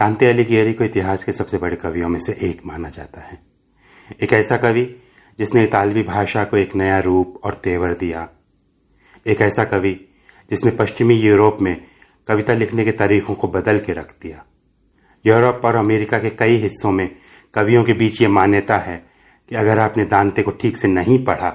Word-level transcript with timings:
तांते 0.00 0.26
अलीगियरी 0.26 0.72
को 0.72 0.84
इतिहास 0.84 1.24
के 1.24 1.32
सबसे 1.32 1.58
बड़े 1.58 1.76
कवियों 1.76 2.08
में 2.08 2.18
से 2.20 2.32
एक 2.42 2.60
माना 2.66 2.88
जाता 2.88 3.20
है। 3.20 3.38
एक 4.22 4.32
ऐसा 4.32 4.56
कवि 4.56 4.84
जिसने 5.38 5.64
इतालवी 5.64 6.02
भाषा 6.02 6.44
को 6.44 6.56
एक 6.56 6.74
नया 6.76 7.00
रूप 7.00 7.40
और 7.44 7.54
तेवर 7.54 7.92
दिया। 7.92 8.28
एक 9.26 9.40
ऐसा 9.40 9.64
कवि 9.64 9.92
जिसने 10.50 10.70
पश्चिमी 10.70 11.14
यूरोप 11.14 11.58
में 11.60 11.84
कविता 12.28 12.54
लिखने 12.54 12.84
के 12.84 12.92
तरीकों 12.92 13.34
को 13.34 13.48
बदल 13.48 13.78
के 13.78 13.92
रख 13.92 14.14
दिया। 14.22 14.44
यूरोप 15.26 15.64
और 15.64 15.76
अमेरिका 15.76 16.18
के 16.18 16.30
कई 16.30 16.56
हिस्सों 16.56 16.92
में 16.92 17.08
कवियों 17.54 17.84
के 17.84 17.92
बीच 17.92 18.22
ये 18.22 18.28
मान्यता 18.28 18.78
है 18.78 18.96
कि 19.48 19.56
अगर 19.56 19.78
आपने 19.78 20.04
दांते 20.04 20.42
को 20.42 20.50
ठीक 20.50 20.76
से 20.76 20.88
नहीं 20.88 21.24
पढ़ा 21.24 21.50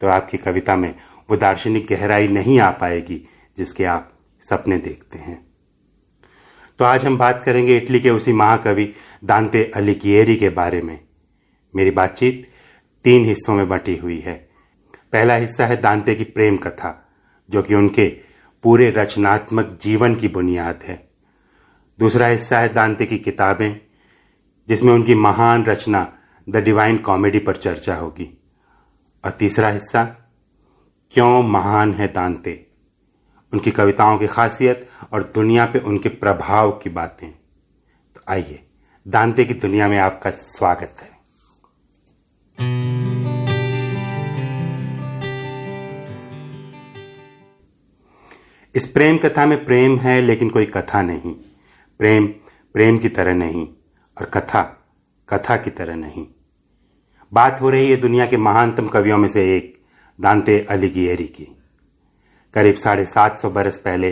तो 0.00 0.06
आपकी 0.06 0.38
कविता 0.38 0.76
में 0.76 0.94
वो 1.30 1.36
दार्शनिक 1.36 1.86
गहराई 1.90 2.28
नहीं 2.28 2.60
आ 2.60 2.70
पाएगी 2.70 3.28
जिसके 3.56 3.84
आप 3.84 4.12
सपने 4.40 4.78
देखते 4.78 5.18
हैं। 5.18 5.49
तो 6.80 6.84
आज 6.84 7.06
हम 7.06 7.18
बात 7.18 7.42
करेंगे 7.42 7.76
इटली 7.76 8.00
के 8.00 8.10
उसी 8.10 8.32
महाकवि 8.32 8.92
दांते 9.24 9.72
अलिकियरी 9.74 10.36
के 10.36 10.48
बारे 10.48 10.82
में। 10.82 11.00
मेरी 11.76 11.90
बातचीत 11.90 12.50
तीन 13.02 13.24
हिस्सों 13.24 13.54
में 13.54 13.68
बटी 13.68 13.96
हुई 13.96 14.18
है। 14.18 14.50
पहला 15.12 15.34
हिस्सा 15.34 15.66
है 15.66 15.80
दांते 15.80 16.14
की 16.14 16.24
प्रेम 16.24 16.56
कथा, 16.56 17.12
जो 17.50 17.62
कि 17.62 17.74
उनके 17.74 18.16
पूरे 18.62 18.90
रचनात्मक 18.90 19.78
जीवन 19.82 20.14
की 20.14 20.28
बुनियाद 20.28 20.80
है। 20.82 21.10
दूसरा 21.98 22.26
हिस्सा 22.26 22.58
है 22.58 22.74
दांते 22.74 23.06
की 23.06 23.18
किताबें, 23.18 23.80
जिसमें 24.68 24.92
उनकी 24.92 25.14
महान 25.14 25.64
रचना 25.64 26.18
द 26.48 26.56
डिवाइन 26.56 26.96
कॉमेडी 26.96 27.38
पर 27.38 27.56
चर्चा 27.56 27.96
होगी। 27.96 28.42
और 29.24 29.30
तीसरा 29.30 29.68
हिस्सा, 29.68 30.04
क्यों 31.10 31.42
महान 31.42 31.94
है 31.94 32.08
दांते? 32.08 32.69
उनकी 33.52 33.70
कविताओं 33.70 34.18
की 34.18 34.26
खासियत 34.26 34.88
और 35.12 35.22
दुनिया 35.22 35.66
पे 35.66 35.78
उनके 35.78 36.08
प्रभाव 36.08 36.70
की 36.70 36.90
बातें। 36.90 37.30
तो 38.14 38.20
आइए, 38.28 38.66
दांते 39.08 39.44
की 39.44 39.54
दुनिया 39.54 39.88
में 39.88 39.98
आपका 39.98 40.30
स्वागत 40.30 40.96
है 41.00 41.20
इस 48.74 48.86
प्रेम 48.86 49.18
कथा 49.18 49.46
में 49.46 49.64
प्रेम 49.64 49.98
है, 49.98 50.20
लेकिन 50.20 50.50
कोई 50.50 50.66
कथा 50.66 51.02
नहीं। 51.02 51.34
प्रेम 51.98 52.26
प्रेम 52.74 52.98
की 52.98 53.08
तरह 53.08 53.34
नहीं, 53.34 53.68
और 54.20 54.26
कथा 54.26 54.62
कथा 55.28 55.56
की 55.56 55.70
तरह 55.70 55.94
नहीं। 55.94 56.26
बात 57.32 57.60
हो 57.60 57.70
रही 57.70 57.90
है 57.90 57.96
दुनिया 57.96 58.26
के 58.26 58.36
महानतम 58.36 58.88
कवियों 58.88 59.18
में 59.18 59.28
से 59.28 59.56
एक, 59.56 59.84
दांते 60.20 60.66
अलीगियरी 60.70 61.24
की। 61.24 61.59
करीब 62.54 62.74
साढ़े 62.74 63.04
सात 63.06 63.38
सौ 63.38 63.50
बरस 63.50 63.76
पहले, 63.76 64.10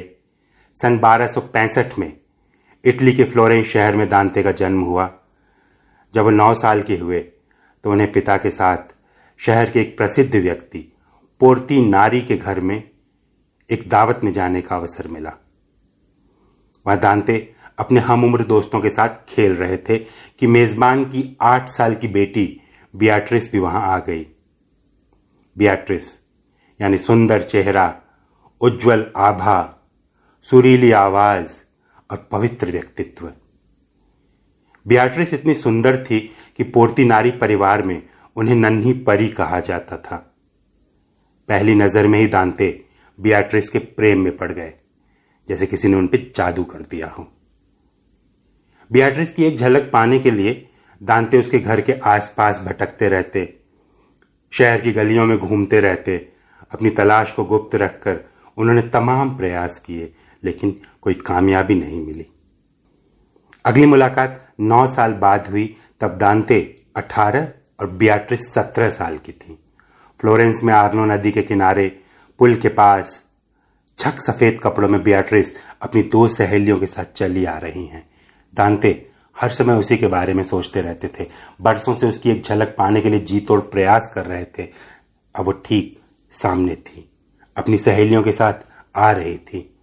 सन 0.76 0.98
1265 0.98 1.98
में, 1.98 2.12
इटली 2.84 3.12
के 3.12 3.24
फ्लोरेंस 3.24 3.66
शहर 3.66 3.96
में 3.96 4.08
दांते 4.08 4.42
का 4.42 4.52
जन्म 4.52 4.82
हुआ। 4.82 5.10
जब 6.14 6.24
वो 6.24 6.30
नौ 6.30 6.52
साल 6.54 6.82
के 6.82 6.96
हुए 6.96 7.18
तो 7.84 7.90
उन्हें 7.90 8.10
पिता 8.12 8.36
के 8.36 8.50
साथ 8.50 8.94
शहर 9.40 9.70
के 9.70 9.80
एक 9.80 9.96
प्रसिद्ध 9.96 10.34
व्यक्ति, 10.34 10.78
पोर्ती 11.40 11.84
नारी 11.88 12.20
के 12.20 12.36
घर 12.36 12.60
में 12.60 12.82
एक 13.68 13.88
दावत 13.88 14.20
में 14.24 14.32
जाने 14.32 14.60
का 14.60 14.76
अवसर 14.76 15.08
मिला। 15.08 15.32
वह 16.86 16.96
दांते 16.96 17.36
अपने 17.78 18.00
हम 18.00 18.24
उम्र 18.24 18.44
दोस्तों 18.44 18.80
के 18.80 18.88
साथ 18.88 19.08
खेल 19.28 19.52
रहे 19.52 19.76
थे 19.78 19.98
कि 19.98 20.46
मेजबान 20.46 21.04
की 21.04 21.36
आठ 21.40 21.68
साल 21.68 21.94
की 21.94 22.08
बेटी 22.08 22.60
बियाट्रिस 22.94 23.52
भी 23.52 23.58
वहाँ 23.58 23.82
आ 23.88 23.98
गई। 23.98 24.26
बियाट्रिस, 25.56 26.12
यानी 26.80 26.98
सुंदर 26.98 27.42
चेहरा 27.42 27.86
उज्जवल 28.60 29.04
आभा, 29.16 29.74
सुरीली 30.46 30.90
आवाज़ 30.92 31.58
और 32.10 32.28
पवित्र 32.32 32.70
व्यक्तित्व। 32.70 33.30
बियाट्रिस 34.86 35.34
इतनी 35.34 35.54
सुंदर 35.54 35.96
थी 36.04 36.18
कि 36.56 36.64
पोर्ती 36.64 37.04
नारी 37.04 37.30
परिवार 37.30 37.82
में 37.82 38.02
उन्हें 38.36 38.54
नन्ही 38.54 38.92
परी 39.00 39.28
कहा 39.28 39.60
जाता 39.60 39.96
था। 39.96 40.16
पहली 41.48 41.74
नज़र 41.74 42.06
में 42.06 42.18
ही 42.18 42.26
दांते 42.26 42.68
बियाट्रिस 43.18 43.68
के 43.68 43.78
प्रेम 43.78 44.20
में 44.20 44.36
पड़ 44.36 44.50
गए, 44.52 44.72
जैसे 45.48 45.66
किसी 45.66 45.88
ने 45.88 45.96
उन 45.96 46.06
पर 46.06 46.30
जादू 46.36 46.64
कर 46.64 46.80
दिया 46.80 47.08
हो। 47.08 47.26
बियाट्रिस 48.90 49.32
की 49.32 49.44
एक 49.44 49.56
झलक 49.56 49.90
पाने 49.92 50.18
के 50.18 50.30
लिए 50.30 50.66
दांते 51.00 51.38
उसके 51.38 51.58
घर 51.58 51.80
के 51.80 51.92
आसपास 51.92 52.60
भटकते 52.60 53.08
रहते, 53.08 53.54
शहर 54.52 54.80
की 54.80 54.92
गलियों 54.92 55.26
में 55.26 55.38
घूमते 55.38 55.80
रहते, 55.80 56.16
अपनी 56.72 56.90
तलाश 56.90 57.32
को 57.32 57.44
गुप्त 57.44 57.74
रखकर 57.74 58.20
उन्होंने 58.58 58.82
तमाम 58.82 59.36
प्रयास 59.36 59.78
किए, 59.78 60.14
लेकिन 60.44 60.80
कोई 61.02 61.14
कामयाबी 61.14 61.74
नहीं 61.74 62.06
मिली। 62.06 62.26
अगली 63.64 63.86
मुलाकात 63.86 64.54
नौ 64.60 64.86
साल 64.86 65.12
बाद 65.12 65.46
हुई, 65.46 65.76
तब 66.00 66.18
दांते 66.18 66.82
अठारह 66.96 67.52
और 67.80 67.90
बियाट्रिस 67.90 68.52
सत्रह 68.54 68.90
साल 68.90 69.18
की 69.18 69.32
थी। 69.32 69.64
फ्लोरेंस 70.20 70.64
में 70.64 70.74
आर्नो 70.74 71.04
नदी 71.04 71.32
के 71.32 71.42
किनारे, 71.42 72.00
पुल 72.38 72.54
के 72.54 72.68
पास 72.68 73.28
छक 73.98 74.20
सफ़ेद 74.20 74.60
कपड़ों 74.62 74.88
में 74.88 75.02
बियाट्रिस 75.02 75.52
अपनी 75.82 76.02
दो 76.02 76.28
सहेलियों 76.28 76.78
के 76.78 76.86
साथ 76.86 77.04
चली 77.04 77.44
आ 77.44 77.58
रही 77.58 77.86
हैं। 77.86 78.10
दांते 78.54 79.08
हर 79.40 79.50
समय 79.50 79.74
उसी 79.74 79.96
के 79.96 80.06
बारे 80.06 80.34
में 80.34 80.44
सोचते 80.44 80.80
रहते 80.80 81.08
थे। 81.08 81.26
बरसों 81.62 81.94
से 81.94 82.06
उसकी 82.06 82.30
एक 82.30 82.42
झलक 82.42 82.74
पाने 82.78 83.00
के 83.00 83.10
लिए 83.10 83.20
जी 83.20 83.40
तोड़ 83.40 83.60
प्रयास 83.60 84.12
कर 84.14 84.26
रहे 84.26 84.44
थे। 84.44 84.62
अब 85.36 85.44
वो 85.44 85.52
ठीक 85.52 86.00
सामने 86.32 86.76
थी। 86.76 87.07
अपनी 87.58 87.78
सहेलियों 87.78 88.22
के 88.22 88.32
साथ 88.32 88.54
आ 88.96 89.12
रही 89.12 89.38
थी। 89.38 89.78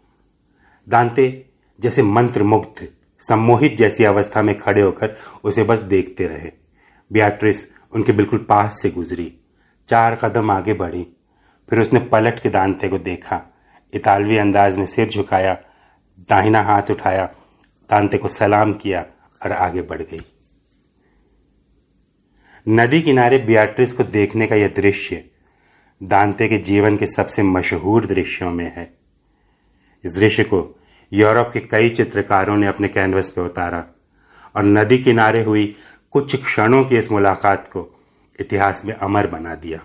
दांते 0.90 1.50
जैसे 1.80 2.04
मंत्र 2.04 2.44
मुग्ध 2.44 2.88
सम्मोहित 3.20 3.78
जैसी 3.78 4.04
अवस्था 4.04 4.42
में 4.42 4.60
खड़े 4.60 4.82
होकर 4.82 5.16
उसे 5.44 5.64
बस 5.64 5.80
देखते 5.80 6.28
रहे। 6.28 6.52
बियाट्रिस 7.14 7.66
उनके 7.92 8.12
बिल्कुल 8.12 8.40
पास 8.40 8.82
से 8.82 8.90
गुजरी। 8.90 9.38
चार 9.88 10.16
कदम 10.16 10.52
आगे 10.52 10.74
बढ़ी। 10.74 11.08
फिर 11.70 11.80
उसने 11.80 12.00
पलट 12.00 12.40
के 12.40 12.50
दांते 12.50 12.90
को 12.90 12.98
देखा। 12.98 13.56
इतालवी 13.94 14.38
अंदाज 14.38 14.78
में 14.78 14.86
सिर 14.86 15.10
झुकाया, 15.10 15.54
दाहिना 16.20 16.62
हाथ 16.62 16.92
उठाया, 16.92 17.26
दांते 17.90 18.18
को 18.18 18.28
सलाम 18.28 18.74
किया 18.74 19.06
और 19.44 19.52
आगे 19.52 19.82
बढ़ 19.82 20.02
गई। 20.02 20.26
नदी 22.68 23.02
किनारे 23.02 23.38
बियाट्रिस 23.38 23.94
को 23.94 24.04
देखने 24.04 24.48
का 24.48 24.56
यह 24.56 24.68
दृश्य 24.68 25.30
दांते 26.04 26.48
के 26.48 26.58
जीवन 26.58 26.98
के 26.98 27.08
सबसे 27.08 27.44
मशहूर 27.44 28.06
दृश्यों 28.06 28.52
में 28.52 28.74
है। 28.76 28.98
इस 30.04 30.16
दृश्य 30.16 30.44
को 30.44 30.80
यूरोप 31.14 31.52
के 31.54 31.60
कई 31.60 31.90
चित्रकारों 31.90 32.58
ने 32.58 32.68
अपने 32.68 32.88
कैनवस 32.88 33.30
पर 33.30 33.42
उतारा 33.42 33.86
और 34.56 34.64
नदी 34.64 34.98
किनारे 34.98 35.44
हुई 35.44 35.76
कुछ 36.12 36.36
क्षणों 36.36 36.84
की 36.84 36.98
इस 36.98 37.12
मुलाकात 37.12 37.68
को 37.68 38.04
इतिहास 38.40 38.86
में 38.86 38.94
अमर 38.94 39.28
बना 39.28 39.56
दिया। 39.56 39.80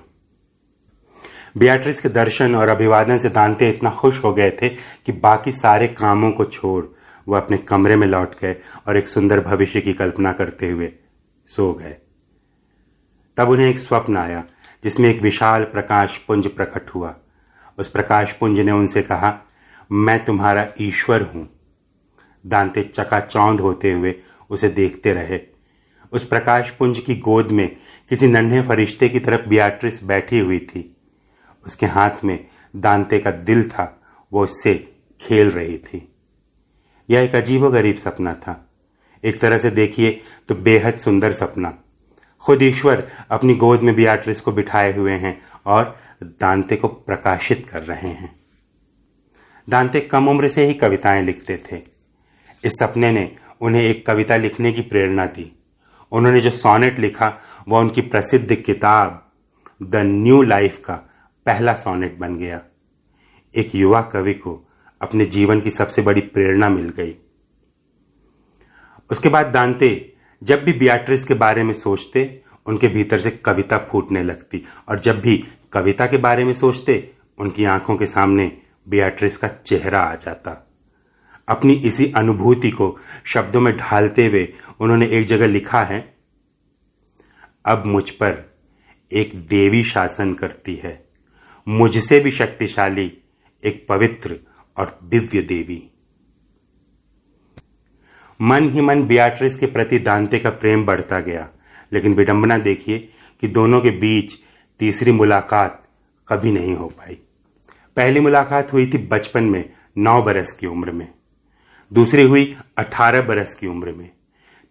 बियाट्रिस 1.56 2.00
के 2.00 2.08
दर्शन 2.08 2.54
और 2.54 2.68
अभिवादन 2.68 3.18
से 3.18 3.28
दांते 3.28 3.68
इतना 3.68 3.90
खुश 3.90 4.24
हो 4.24 4.34
गए 4.34 4.50
थे 4.50 4.68
कि 5.06 5.12
बाकी 5.12 5.52
सारे 5.52 5.88
कामों 5.88 6.32
को 6.32 6.44
छोड़ 6.44 6.84
वह 7.28 7.40
अपने 7.40 7.58
कमरे 7.58 7.96
में 7.96 8.06
लौट 8.06 8.40
गए 8.40 8.56
और 8.86 8.96
एक 8.96 9.08
सुंदर 9.08 9.40
भविष्य 9.40 9.80
की 9.80 9.92
कल्पना 9.92 10.32
करते 10.32 10.70
हुए 10.70 10.92
सो 11.46 11.72
गए। 11.72 11.96
तब 13.36 13.48
उन्हें 13.48 13.70
एक 13.70 13.78
स्वप्न 13.78 14.16
आया 14.16 14.44
जिसमें 14.84 15.08
एक 15.08 15.22
विशाल 15.22 15.64
प्रकाश 15.64 16.18
पुंज 16.18 16.46
प्रकट 16.46 16.90
हुआ। 16.90 17.16
उस 17.78 17.88
प्रकाश 17.88 18.32
पुंज 18.32 18.60
ने 18.60 18.72
उनसे 18.72 19.02
कहा, 19.02 19.38
मैं 19.92 20.24
तुम्हारा 20.24 20.68
ईश्वर 20.80 21.22
हूँ। 21.22 21.48
दांते 22.46 22.82
चकाचौंध 22.82 23.60
होते 23.60 23.92
हुए 23.92 24.14
उसे 24.50 24.68
देखते 24.68 25.12
रहे। 25.12 25.40
उस 26.12 26.26
प्रकाश 26.26 26.70
पुंज 26.70 26.98
की 26.98 27.16
गोद 27.16 27.50
में 27.50 27.76
किसी 28.08 28.26
नन्हे 28.26 28.62
फरिश्ते 28.62 29.08
की 29.08 29.20
तरफ़ 29.20 29.48
बियाट्रिस 29.48 30.04
बैठी 30.04 30.38
हुई 30.38 30.58
थी। 30.58 30.96
उसके 31.66 31.86
हाथ 31.86 32.24
में 32.24 32.46
दांते 32.76 33.18
का 33.18 33.30
दिल 33.30 33.68
था, 33.68 34.02
वो 34.32 34.44
उससे 34.44 34.96
खेल 35.20 35.50
रही 35.50 35.78
थी। 35.78 36.12
यह 37.10 37.20
एक 37.20 37.34
अजीबो 37.34 37.70
गरीब 37.70 37.96
सपना 37.96 38.34
था। 38.34 38.70
एक 39.24 39.40
तरह 39.40 39.58
से 39.58 39.70
देखिए 39.70 40.20
तो 40.48 40.54
बेहद 40.54 40.98
सुंदर 40.98 41.32
सपना। 41.32 41.78
खुद 42.40 42.62
ईश्वर 42.62 43.08
अपनी 43.30 43.54
गोद 43.54 43.80
में 43.80 43.94
बियाट्रिस 43.94 44.40
को 44.40 44.52
बिठाए 44.52 44.96
हुए 44.96 45.12
हैं 45.12 45.40
और 45.66 45.98
दांते 46.22 46.76
को 46.76 46.88
प्रकाशित 46.88 47.68
कर 47.70 47.82
रहे 47.82 48.08
हैं। 48.08 48.40
दांते 49.68 50.00
कम 50.00 50.28
उम्र 50.28 50.48
से 50.48 50.66
ही 50.66 50.74
कविताएँ 50.74 51.22
लिखते 51.22 51.56
थे। 51.56 51.76
इस 52.64 52.72
सपने 52.78 53.12
ने 53.12 53.36
उन्हें 53.60 53.82
एक 53.82 54.06
कविता 54.06 54.36
लिखने 54.36 54.72
की 54.72 54.80
प्रेरणा 54.80 55.26
दी। 55.26 55.62
उन्होंने 56.12 56.40
जो 56.40 56.50
सोनेट 56.50 56.98
लिखा, 56.98 57.38
वह 57.68 57.80
उनकी 57.80 58.00
प्रसिद्ध 58.00 58.54
किताब, 58.54 59.32
द 59.82 59.96
न्यू 59.96 60.42
लाइफ 60.42 60.78
का 60.78 60.94
पहला 61.46 61.74
सोनेट 61.74 62.18
बन 62.18 62.36
गया। 62.36 62.60
एक 63.56 63.74
युवा 63.74 64.02
कवि 64.02 64.34
को 64.34 64.68
अपने 65.02 65.24
जीवन 65.26 65.60
की 65.60 65.70
सबसे 65.70 66.02
बड़ी 66.02 66.20
प्रेरणा 66.20 66.68
मिल 66.68 66.88
गई। 66.88 67.16
उसके 69.10 69.28
बाद 69.28 69.46
दांते 69.46 70.16
जब 70.42 70.64
भी 70.64 70.72
बियाट्रिस 70.72 71.24
के 71.24 71.34
बारे 71.34 71.62
में 71.62 71.74
सोचते, 71.74 72.42
उनके 72.66 72.88
भीतर 72.88 73.20
से 73.20 73.30
कविता 73.30 73.78
फूटने 73.78 74.22
लगती। 74.22 74.64
और 74.88 75.00
जब 75.00 75.20
भी 75.20 75.44
कविता 75.72 76.06
के 76.06 76.16
बारे 76.16 76.44
में 76.44 76.52
सोचते, 76.52 77.10
उनकी 77.38 77.64
आँखों 77.64 77.96
के 77.96 78.06
सामने 78.06 78.58
बियाट्रिस 78.88 79.36
का 79.36 79.48
चेहरा 79.48 80.00
आ 80.00 80.14
जाता। 80.14 80.66
अपनी 81.48 81.72
इसी 81.72 82.12
अनुभूति 82.16 82.70
को 82.70 82.98
शब्दों 83.24 83.60
में 83.60 83.76
ढालते 83.76 84.26
हुए 84.26 84.52
उन्होंने 84.80 85.06
एक 85.06 85.26
जगह 85.26 85.46
लिखा 85.46 85.82
है, 85.82 86.14
अब 87.66 87.86
मुझ 87.86 88.10
पर 88.10 88.56
एक 89.12 89.38
देवी 89.38 89.84
शासन 89.84 90.34
करती 90.34 90.74
है। 90.74 91.08
मुझसे 91.68 92.20
भी 92.20 92.30
शक्तिशाली, 92.30 93.18
एक 93.64 93.86
पवित्र 93.88 94.38
और 94.76 94.98
दिव्य 95.04 95.42
देवी। 95.42 95.90
मन 98.42 98.70
ही 98.70 98.80
मन 98.80 99.02
बियाट्रिस 99.02 99.56
के 99.56 99.66
प्रति 99.66 99.98
दांते 99.98 100.38
का 100.38 100.50
प्रेम 100.50 100.84
बढ़ता 100.84 101.20
गया। 101.20 101.48
लेकिन 101.92 102.14
विडंबना 102.14 102.58
देखिए 102.58 103.08
कि 103.40 103.48
दोनों 103.48 103.80
के 103.80 103.90
बीच 103.90 104.34
तीसरी 104.78 105.12
मुलाकात 105.12 105.82
कभी 106.28 106.52
नहीं 106.52 106.76
हो 106.76 106.86
पाई। 106.86 107.14
पहली 107.96 108.20
मुलाकात 108.20 108.72
हुई 108.72 108.86
थी 108.86 108.98
बचपन 108.98 109.44
में, 109.44 109.70
नौ 109.98 110.22
बरस 110.22 110.52
की 110.52 110.66
उम्र 110.66 110.90
में। 110.90 111.12
दूसरी 111.92 112.22
हुई 112.22 112.56
अठारह 112.78 113.22
बरस 113.22 113.54
की 113.54 113.66
उम्र 113.66 113.92
में। 113.92 114.10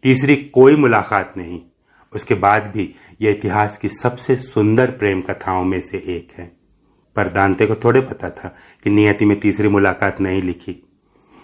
तीसरी 0.03 0.35
कोई 0.35 0.75
मुलाकात 0.75 1.37
नहीं। 1.37 1.61
उसके 2.15 2.35
बाद 2.35 2.63
भी 2.67 2.95
यह 3.21 3.31
इतिहास 3.31 3.77
की 3.77 3.89
सबसे 3.89 4.35
सुंदर 4.35 4.91
प्रेम 4.91 5.21
कथाओं 5.21 5.63
में 5.63 5.81
से 5.81 5.97
एक 5.97 6.33
है। 6.37 6.51
पर 7.15 7.27
दांते 7.27 7.65
को 7.65 7.75
थोड़े 7.75 8.01
पता 8.01 8.29
था 8.29 8.55
कि 8.83 8.89
नियति 8.89 9.25
में 9.25 9.39
तीसरी 9.39 9.67
मुलाकात 9.67 10.21
नहीं 10.21 10.41
लिखी। 10.41 10.88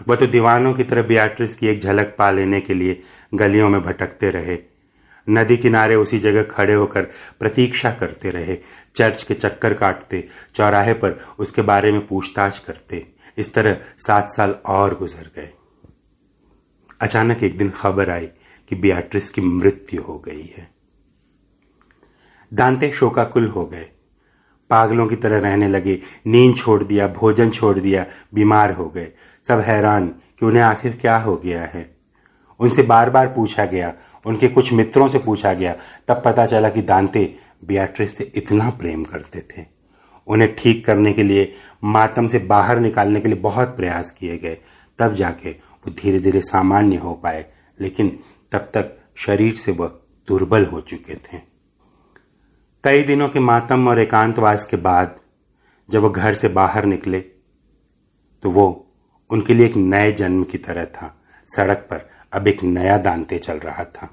वह 0.08 0.16
तो 0.16 0.28
दीवानों 0.28 0.74
की 0.74 0.84
तरह 0.84 1.04
बियाट्रिस 1.04 1.56
की 1.56 1.68
एक 1.68 1.80
झलक 1.80 2.16
पा 2.20 2.32
लेने 2.32 2.62
के 2.62 2.74
लिए 2.74 3.02
गलियों 3.34 3.70
में 3.70 3.82
भटकते 3.82 4.30
रहे। 4.30 4.58
नदी 5.30 5.58
किनारे 5.58 5.96
उसी 5.96 6.20
जगह 6.20 6.44
खड़े 6.44 6.74
होकर 6.74 7.02
प्रतीक्षा 7.40 7.92
करते 7.92 8.30
रहे, 8.30 8.58
चर्च 8.96 9.24
के 9.24 9.34
चक्कर 9.34 9.74
काटते, 9.74 10.28
चौराहे 10.56 10.94
पर 10.94 11.12
उसके 11.40 11.62
बारे 11.62 11.92
में 11.92 12.08
पूछताछ 12.08 12.60
करते। 12.60 13.08
इस 13.38 13.54
तरह 13.54 13.78
सात 13.98 14.32
साल 14.32 14.52
और 14.52 14.98
गुजर 14.98 15.32
गए। 15.36 15.50
अचानक 17.02 17.44
एक 17.44 17.58
दिन 17.58 17.70
खबर 17.70 18.10
आई 18.10 18.28
कि 18.70 18.76
बियाट्रिस 18.76 19.30
की 19.30 19.42
मृत्यु 19.42 20.02
हो 20.02 20.20
गई 20.20 20.54
है। 20.58 20.70
दांते 22.54 22.92
शोकाकुल 22.92 23.48
हो 23.48 23.66
गए। 23.66 23.90
पागलों 24.70 25.08
की 25.08 25.16
तरह 25.16 25.40
रहने 25.40 25.68
लगे, 25.68 26.00
नींद 26.28 26.56
छोड़ 26.58 26.84
दिया, 26.84 27.08
भोजन 27.08 27.50
छोड़ 27.50 27.80
दिया, 27.80 28.06
बीमार 28.34 28.72
हो 28.72 28.90
गए। 28.90 29.12
सब 29.48 29.60
हैरान 29.60 30.08
कि 30.08 30.46
उन्हें 30.46 30.64
आखिर 30.64 30.98
क्या 31.02 31.18
हो 31.18 31.36
गया 31.38 31.62
है। 31.62 31.96
उनसे 32.60 32.84
बार 32.84 33.10
बार 33.10 33.28
पूछा 33.28 33.66
गया, 33.66 33.94
उनके 34.26 34.48
कुछ 34.48 34.74
मित्रों 34.74 35.08
से 35.08 35.20
पूछा 35.20 35.54
गया। 35.54 35.76
तब 36.08 36.22
पता 36.26 36.46
चला 36.46 36.70
कि 36.70 36.82
दांते 36.82 37.36
बियाट्रिस 37.66 38.18
से 38.18 38.32
इतना 38.36 38.70
प्रेम 38.70 39.04
करते 39.04 39.40
थे। 39.40 39.66
उन्हें 40.28 40.56
ठीक 40.56 40.86
करने 40.86 41.14
के 41.14 41.24
लिए, 41.24 41.52
मातम 41.84 42.28
से 42.28 42.40
बाहर 42.40 42.80
निकालने 42.80 43.22
के 43.22 43.28
लिए 43.28 43.38
बहुत 43.38 43.68
प्रयास 43.68 44.12
किए 44.12 44.38
गए। 44.38 44.58
तब 45.00 45.14
जाके 45.14 45.50
वो 45.50 45.92
धीरे 45.92 46.20
धीरे 46.20 46.42
सामान्य 46.42 46.96
हो 46.96 47.14
पाए, 47.14 47.46
लेकिन 47.82 48.20
तब 48.52 48.60
तक 48.60 48.98
शरीर 49.16 49.56
से 49.56 49.72
वह 49.72 49.88
दुर्बल 50.28 50.66
हो 50.66 50.82
चुके 50.82 51.16
थे। 51.16 51.55
कई 52.86 53.04
दिनों 53.04 53.30
के 53.30 53.40
मातम 53.40 53.88
और 53.88 54.00
एकांतवास 54.00 54.64
के 54.64 54.78
बाद 54.78 55.16
जब 55.90 56.02
वो 56.02 56.10
घर 56.10 56.34
से 56.34 56.48
बाहर 56.48 56.86
निकले 56.86 57.20
तो 58.44 58.50
वो 58.50 58.88
उनके 59.30 59.54
लिए 59.54 59.66
एक 59.66 59.76
नए 59.76 60.12
जन्म 60.12 60.44
की 60.44 60.58
तरह 60.58 60.86
था। 60.86 61.22
सड़क 61.48 61.78
पर 61.78 62.10
अब 62.34 62.48
एक 62.48 62.64
नया 62.64 62.98
दांते 62.98 63.40
चल 63.40 63.58
रहा 63.58 63.84
था। 63.84 64.10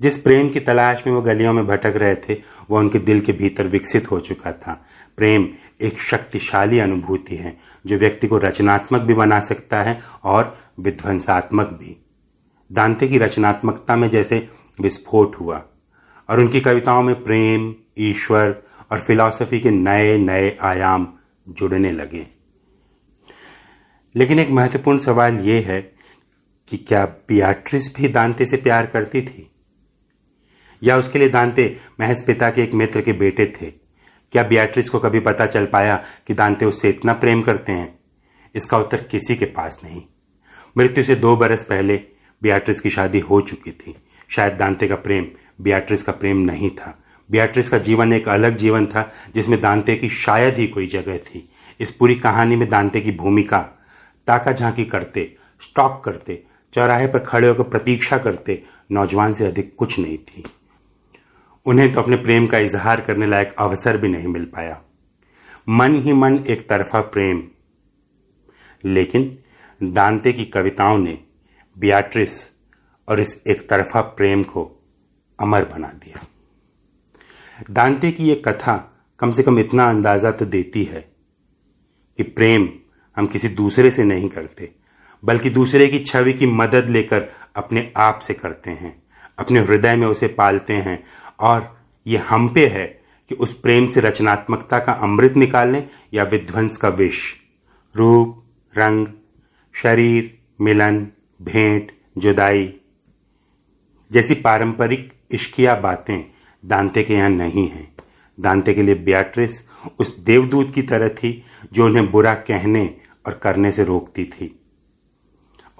जिस 0.00 0.18
प्रेम 0.18 0.48
की 0.48 0.60
तलाश 0.60 1.02
में 1.06 1.14
वो 1.14 1.22
गलियों 1.22 1.52
में 1.52 1.66
भटक 1.66 1.92
रहे 1.96 2.14
थे, 2.14 2.34
वो 2.70 2.78
उनके 2.78 2.98
दिल 2.98 3.20
के 3.20 3.32
भीतर 3.32 3.66
विकसित 3.66 4.10
हो 4.10 4.20
चुका 4.20 4.52
था। 4.52 4.84
प्रेम 5.16 5.48
एक 5.80 6.00
शक्तिशाली 6.00 6.78
अनुभूति 6.78 7.36
है, 7.36 7.56
जो 7.86 7.98
व्यक्ति 7.98 8.26
को 8.26 8.38
रचनात्मक 8.38 9.00
भी 9.00 9.14
बना 9.14 9.40
सकता 9.40 9.82
है 9.82 10.00
और 10.24 10.58
विध्वंसात्मक 10.80 11.66
भी। 11.66 11.96
दांते 12.72 13.08
की 13.08 13.18
रचनात्मकता 13.18 13.96
में 13.96 14.10
जैसे 14.10 14.48
विस्फोट 14.80 15.36
हुआ 15.36 15.64
और 16.28 16.40
उनकी 16.40 16.60
कविताओं 16.60 17.02
में 17.02 17.24
प्रेम, 17.24 17.74
ईश्वर 17.98 18.62
और 18.92 19.00
फिलॉसफी 19.00 19.60
के 19.60 19.70
नए 19.70 20.18
नए 20.18 20.58
आयाम 20.60 21.14
जुड़ने 21.48 21.92
लगे। 21.92 22.26
लेकिन 24.16 24.38
एक 24.38 24.50
महत्वपूर्ण 24.50 24.98
सवाल 24.98 25.38
यह 25.38 25.64
है 25.66 25.92
कि 26.68 26.76
क्या 26.76 27.04
बियाट्रिस 27.04 27.96
भी 27.96 28.08
दांते 28.08 28.46
से 28.46 28.56
प्यार 28.56 28.86
करती 28.86 29.22
थी? 29.22 29.50
या 30.82 30.96
उसके 30.96 31.18
लिए 31.18 31.28
दांते 31.28 31.76
महज 32.00 32.26
पिता 32.26 32.50
के 32.50 32.62
एक 32.62 32.74
मित्र 32.74 33.00
के 33.00 33.12
बेटे 33.12 33.46
थे? 33.46 33.66
क्या 34.32 34.42
बियाट्रिस 34.42 34.90
को 34.90 34.98
कभी 34.98 35.20
पता 35.20 35.46
चल 35.46 35.66
पाया 35.66 36.04
कि 36.26 36.34
दांते 36.34 36.64
उससे 36.64 36.88
इतना 36.88 37.12
प्रेम 37.12 37.42
करते 37.42 37.72
हैं? 37.72 37.98
इसका 38.54 38.78
उत्तर 38.78 39.02
किसी 39.02 39.36
के 39.36 39.44
पास 39.44 39.80
नहीं। 39.84 40.02
मृत्यु 40.78 41.04
से 41.04 41.14
दो 41.14 41.36
बरस 41.36 41.62
पहले 41.64 41.96
बियाट्रिस 42.42 42.80
की 42.80 42.90
शादी 42.90 43.18
हो 43.18 43.40
चुकी 43.40 43.70
थी। 43.70 43.94
शायद 44.28 44.52
दांते 44.52 44.88
का 44.88 44.96
प्रेम 44.96 45.26
बियाट्रिस 45.60 46.02
का 46.02 46.12
प्रेम 46.12 46.36
नहीं 46.36 46.70
था। 46.70 46.98
बियाट्रिस 47.30 47.68
का 47.68 47.78
जीवन 47.78 48.12
एक 48.12 48.28
अलग 48.28 48.56
जीवन 48.56 48.86
था, 48.86 49.10
जिसमें 49.34 49.60
दांते 49.60 49.96
की 49.96 50.08
शायद 50.08 50.54
ही 50.54 50.68
कोई 50.68 50.86
जगह 50.86 51.18
थी। 51.18 51.48
इस 51.80 51.90
पूरी 51.90 52.14
कहानी 52.14 52.56
में 52.56 52.68
दांते 52.68 53.00
की 53.00 53.12
भूमिका, 53.12 53.58
ताका 54.26 54.52
झांकी 54.52 54.84
करते, 54.84 55.36
स्टॉक 55.60 56.02
करते, 56.04 56.44
चौराहे 56.72 57.06
पर 57.06 57.18
खड़े 57.18 57.48
होकर 57.48 57.62
प्रतीक्षा 57.62 58.18
करते, 58.18 58.62
नौजवान 58.92 59.34
से 59.34 59.46
अधिक 59.46 59.74
कुछ 59.76 59.98
नहीं 59.98 60.18
थी। 60.18 60.44
उन्हें 61.66 61.94
तो 61.94 62.00
अपने 62.00 62.16
प्रेम 62.16 62.46
का 62.46 62.58
इजहार 62.58 63.00
करने 63.00 63.26
लायक 63.26 63.54
अवसर 63.58 63.96
भी 63.96 64.08
नहीं 64.08 64.28
मिल 64.28 64.44
पाया। 64.44 64.82
मन 65.68 65.94
ही 65.94 66.12
मन 66.12 66.44
एक 66.48 66.68
तरफा 66.68 67.00
प्रेम। 67.00 67.42
लेकिन 68.84 69.38
दांते 69.82 70.32
की 70.32 70.44
कविताओं 70.44 70.98
ने 70.98 71.18
बियाट्रिस 71.78 72.48
और 73.08 73.20
इस 73.20 73.42
एक 73.50 73.68
तरफा 73.68 74.00
प्रेम 74.00 74.42
को 74.42 74.77
अमर 75.38 75.64
बना 75.64 75.88
दिया। 75.94 76.24
दांते 77.70 78.10
की 78.12 78.28
यह 78.28 78.42
कथा 78.44 78.76
कम 79.20 79.32
से 79.32 79.42
कम 79.42 79.58
इतना 79.58 79.88
अंदाज़ा 79.90 80.30
तो 80.30 80.44
देती 80.46 80.84
है 80.84 81.00
कि 82.18 82.22
प्रेम 82.22 82.68
हम 83.16 83.26
किसी 83.26 83.48
दूसरे 83.48 83.90
से 83.90 84.04
नहीं 84.04 84.28
करते, 84.28 84.70
बल्कि 85.22 85.50
दूसरे 85.50 85.86
की 85.88 85.98
छवि 86.00 86.32
की 86.32 86.46
मदद 86.46 86.88
लेकर 86.88 87.28
अपने 87.56 87.92
आप 87.96 88.18
से 88.18 88.34
करते 88.34 88.70
हैं, 88.70 89.02
अपने 89.38 89.60
हृदय 89.60 89.96
में 89.96 90.06
उसे 90.06 90.26
पालते 90.28 90.72
हैं। 90.72 91.02
और 91.40 91.76
ये 92.06 92.18
हम 92.18 92.48
पे 92.48 92.66
है 92.66 92.86
कि 93.30 93.34
उस 93.34 93.52
प्रेम 93.60 93.86
से 93.88 94.00
रचनात्मकता 94.00 94.78
का 94.78 94.92
अमृत 94.92 95.36
निकालें 95.36 95.82
या 96.14 96.24
विध्वंस 96.24 96.76
का 96.76 96.88
विष, 96.90 97.20
रूप, 97.94 98.42
रंग, 98.74 99.06
शरीर, 99.74 100.38
मिलन, 100.60 101.06
भेंट, 101.40 101.92
जुदाई 102.18 102.72
जैसी 104.10 104.34
पारंपरिक 104.34 105.12
इश्किया 105.30 105.74
बातें 105.74 106.30
दांते 106.64 107.02
के 107.02 107.14
यहाँ 107.14 107.30
नहीं 107.30 107.68
हैं। 107.68 107.94
दांते 108.40 108.74
के 108.74 108.82
लिए 108.82 108.94
बियाट्रिस 108.94 109.68
उस 110.00 110.18
देवदूत 110.18 110.74
की 110.74 110.82
तरह 110.82 111.08
थी, 111.08 111.42
जो 111.72 111.84
उन्हें 111.84 112.10
बुरा 112.10 112.34
कहने 112.34 112.96
और 113.26 113.32
करने 113.32 113.72
से 113.72 113.84
रोकती 113.84 114.24
थी। 114.24 114.60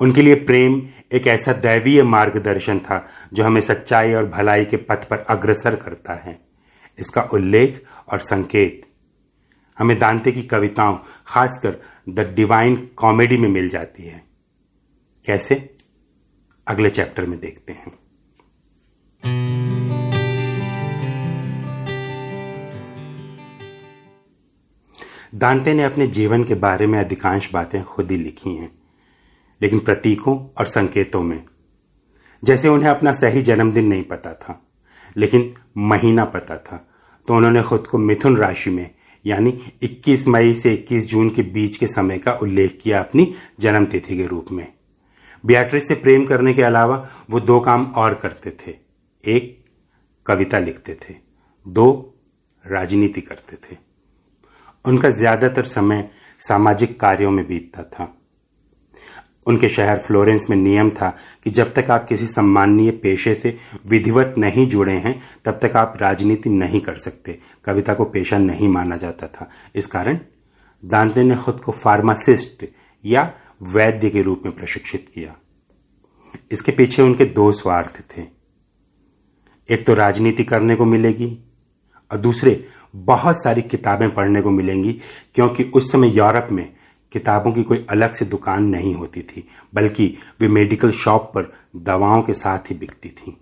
उनके 0.00 0.22
लिए 0.22 0.34
प्रेम 0.34 0.88
एक 1.12 1.26
ऐसा 1.26 1.52
दैवीय 1.52 2.02
मार्गदर्शन 2.02 2.78
था, 2.78 3.08
जो 3.32 3.44
हमें 3.44 3.60
सच्चाई 3.60 4.14
और 4.14 4.26
भलाई 4.26 4.64
के 4.64 4.76
पथ 4.76 5.08
पर 5.08 5.18
अग्रसर 5.18 5.76
करता 5.76 6.14
है। 6.14 6.40
इसका 6.98 7.22
उल्लेख 7.22 7.84
और 8.08 8.18
संकेत। 8.18 8.82
हमें 9.78 9.98
दांते 9.98 10.32
की 10.32 10.42
कविताओं, 10.42 10.98
खासकर 11.26 11.82
द 12.08 12.20
डिवाइन 12.20 12.88
कॉमेडी 12.96 13.36
में 13.36 13.48
मिल 13.48 13.68
जाती 13.68 14.02
है। 14.02 14.24
कैसे? 15.26 15.76
अगले 16.68 16.90
चैप्टर 16.90 17.26
में 17.26 17.40
देखते 17.40 17.72
हैं। 17.72 18.07
दांते 25.34 25.74
ने 25.74 25.82
अपने 25.82 26.06
जीवन 26.06 26.44
के 26.44 26.54
बारे 26.54 26.86
में 26.86 26.98
अधिकांश 26.98 27.52
बातें 27.52 27.84
खुद 27.84 28.10
ही 28.10 28.16
लिखी 28.16 28.50
हैं, 28.50 28.70
लेकिन 29.62 29.78
प्रतीकों 29.78 30.36
और 30.58 30.66
संकेतों 30.66 31.22
में। 31.22 31.44
जैसे 32.44 32.68
उन्हें 32.68 32.90
अपना 32.90 33.12
सही 33.12 33.42
जन्मदिन 33.42 33.86
नहीं 33.86 34.02
पता 34.02 34.32
था, 34.32 34.62
लेकिन 35.16 35.54
महीना 35.76 36.24
पता 36.24 36.56
था 36.56 36.88
तो 37.28 37.34
उन्होंने 37.34 37.62
खुद 37.62 37.86
को 37.86 37.98
मिथुन 37.98 38.36
राशि 38.36 38.70
में, 38.70 38.90
यानी 39.26 39.72
21 39.82 40.28
मई 40.28 40.54
से 40.54 40.74
21 40.74 41.06
जून 41.06 41.30
के 41.30 41.42
बीच 41.42 41.76
के 41.76 41.86
समय 41.86 42.18
का 42.18 42.32
उल्लेख 42.32 42.80
किया 42.82 43.00
अपनी 43.00 43.34
जन्मतिथि 43.60 44.16
के 44.16 44.26
रूप 44.26 44.46
में। 44.52 44.66
बियाट्रिस 45.46 45.88
से 45.88 45.94
प्रेम 45.94 46.24
करने 46.24 46.54
के 46.54 46.62
अलावा 46.62 47.08
वो 47.30 47.40
दो 47.40 47.60
काम 47.60 47.84
और 47.84 48.14
करते 48.14 48.50
थे। 48.50 48.87
एक 49.24 49.64
कविता 50.26 50.58
लिखते 50.58 50.94
थे, 50.94 51.14
दो 51.66 52.14
राजनीति 52.64 53.20
करते 53.20 53.56
थे। 53.56 53.76
उनका 54.84 55.10
ज़्यादातर 55.10 55.64
समय 55.64 56.08
सामाजिक 56.40 56.98
कार्यों 57.00 57.30
में 57.30 57.46
बीतता 57.46 57.82
था। 57.82 58.14
उनके 59.46 59.68
शहर 59.68 59.98
फ्लोरेंस 59.98 60.48
में 60.50 60.56
नियम 60.56 60.90
था 60.90 61.08
कि 61.44 61.50
जब 61.50 61.72
तक 61.74 61.90
आप 61.90 62.06
किसी 62.08 62.26
सम्माननीय 62.26 62.90
पेशे 62.92 63.34
से 63.34 63.56
विधिवत 63.86 64.34
नहीं 64.38 64.66
जुड़े 64.68 64.92
हैं, 64.92 65.20
तब 65.44 65.58
तक 65.62 65.76
आप 65.76 65.94
राजनीति 66.00 66.50
नहीं 66.50 66.80
कर 66.80 66.96
सकते। 66.96 67.38
कविता 67.64 67.94
को 67.94 68.04
पेशा 68.04 68.38
नहीं 68.38 68.68
माना 68.68 68.96
जाता 68.96 69.26
था। 69.26 69.48
इस 69.74 69.86
कारण 69.86 70.18
दांते 70.82 71.22
ने 71.22 71.36
खुद 71.36 71.60
को 71.60 71.72
फार्मासिस्ट 71.72 72.64
या 73.04 73.32
वैद्य 73.62 74.10
के 74.10 74.22
रूप 74.22 74.42
में 74.44 74.56
प्रशिक्षित 74.56 75.10
किया। 75.14 75.36
इसके 76.52 76.72
पीछे 76.72 77.02
उनके 77.02 77.24
दो 77.24 77.50
स्वार्थ 77.52 78.00
थे। 78.10 78.37
एक 79.70 79.86
तो 79.86 79.94
राजनीति 79.94 80.44
करने 80.44 80.76
को 80.76 80.84
मिलेगी, 80.84 81.38
और 82.12 82.18
दूसरे, 82.18 82.64
बहुत 82.96 83.42
सारी 83.42 83.62
किताबें 83.62 84.10
पढ़ने 84.10 84.40
को 84.40 84.50
मिलेंगी, 84.50 85.00
क्योंकि 85.34 85.64
उस 85.64 85.92
समय 85.92 86.08
यूरोप 86.08 86.48
में 86.52 86.72
किताबों 87.12 87.52
की 87.52 87.62
कोई 87.62 87.86
अलग 87.90 88.12
से 88.12 88.24
दुकान 88.24 88.64
नहीं 88.64 88.94
होती 88.94 89.22
थी, 89.22 89.48
बल्कि 89.74 90.18
वे 90.40 90.48
मेडिकल 90.48 90.90
शॉप 90.90 91.32
पर 91.34 91.52
दवाओं 91.76 92.22
के 92.22 92.34
साथ 92.34 92.58
ही 92.58 92.74
बिकती 92.74 93.08
थी। 93.08 93.40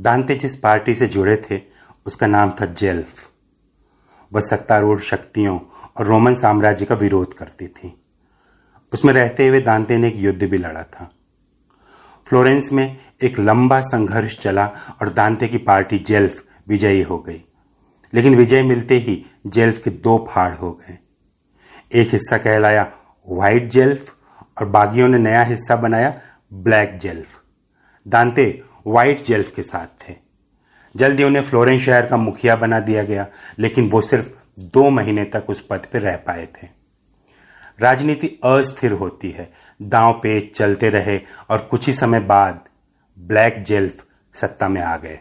दांते 0.00 0.34
जिस 0.34 0.56
पार्टी 0.56 0.94
से 0.94 1.06
जुड़े 1.06 1.42
थे, 1.50 1.60
उसका 2.06 2.26
नाम 2.26 2.50
था 2.50 2.66
जेल्फ। 2.66 3.30
वह 4.32 4.40
सत्तारूढ़ 4.40 5.00
शक्तियों 5.00 5.60
और 5.96 6.06
रोमन 6.06 6.34
साम्राज्य 6.34 6.84
का 6.84 6.94
विरोध 6.94 7.34
करती 7.34 7.68
थी। 7.68 8.00
उसमें 8.92 9.12
रहते 9.12 9.48
हुए 9.48 9.60
दांते 9.60 9.96
ने 9.96 10.08
एक 10.08 10.16
युद्ध 10.16 10.42
भी 10.42 10.58
लड़ा 10.58 10.82
था। 10.82 11.10
फ्लोरेंस 12.28 12.72
में 12.72 12.96
एक 13.22 13.38
लंबा 13.38 13.80
संघर्ष 13.80 14.38
चला 14.38 14.66
और 15.00 15.08
दांते 15.08 15.48
की 15.48 15.58
पार्टी 15.58 15.98
जेल्फ 15.98 16.44
विजयी 16.68 17.02
हो 17.02 17.18
गई। 17.18 17.44
लेकिन 18.14 18.34
विजय 18.34 18.62
मिलते 18.62 18.94
ही 18.94 19.26
जेल्फ 19.46 19.78
के 19.78 19.90
दो 19.90 20.28
फाड़ 20.30 20.54
हो 20.54 20.72
गए। 20.72 20.98
एक 22.00 22.08
हिस्सा 22.08 22.38
कहलाया 22.38 22.92
व्हाइट 23.30 23.68
जेल्फ 23.68 24.14
और 24.58 24.68
बागियों 24.68 25.08
ने 25.08 25.18
नया 25.18 25.42
हिस्सा 25.42 25.76
बनाया 25.76 26.20
ब्लैक 26.52 26.98
जेल्फ। 26.98 27.42
दांते 28.08 28.62
व्हाइट 28.86 29.20
जेल्फ 29.20 29.50
के 29.50 29.62
साथ 29.62 30.08
थे। 30.08 30.14
जल्दी 30.96 31.24
उन्हें 31.24 31.42
फ्लोरेंस 31.42 31.82
शहर 31.82 32.06
का 32.06 32.16
मुखिया 32.16 32.56
बना 32.56 32.80
दिया 32.80 33.02
गया, 33.02 33.26
लेकिन 33.58 33.90
वो 33.90 34.00
सिर्फ़ 34.00 34.28
दो 34.60 34.90
महीने 34.90 35.24
तक 35.24 35.44
उस 35.48 35.66
पद 35.66 35.86
पर 35.92 36.00
रह 36.00 36.16
पाए 36.16 36.46
थे। 36.46 36.75
राजनीति 37.78 38.26
अस्थिर 38.44 38.92
होती 38.92 39.30
है। 39.30 39.50
दांव 39.82 40.12
पे 40.12 40.40
चलते 40.46 40.88
रहे 40.90 41.18
और 41.50 41.58
कुछ 41.60 41.86
ही 41.86 41.92
समय 41.92 42.20
बाद 42.20 42.64
ब्लैक 43.18 43.62
जेल्फ 43.62 44.04
सत्ता 44.34 44.68
में 44.68 44.80
आ 44.82 44.96
गए। 44.96 45.18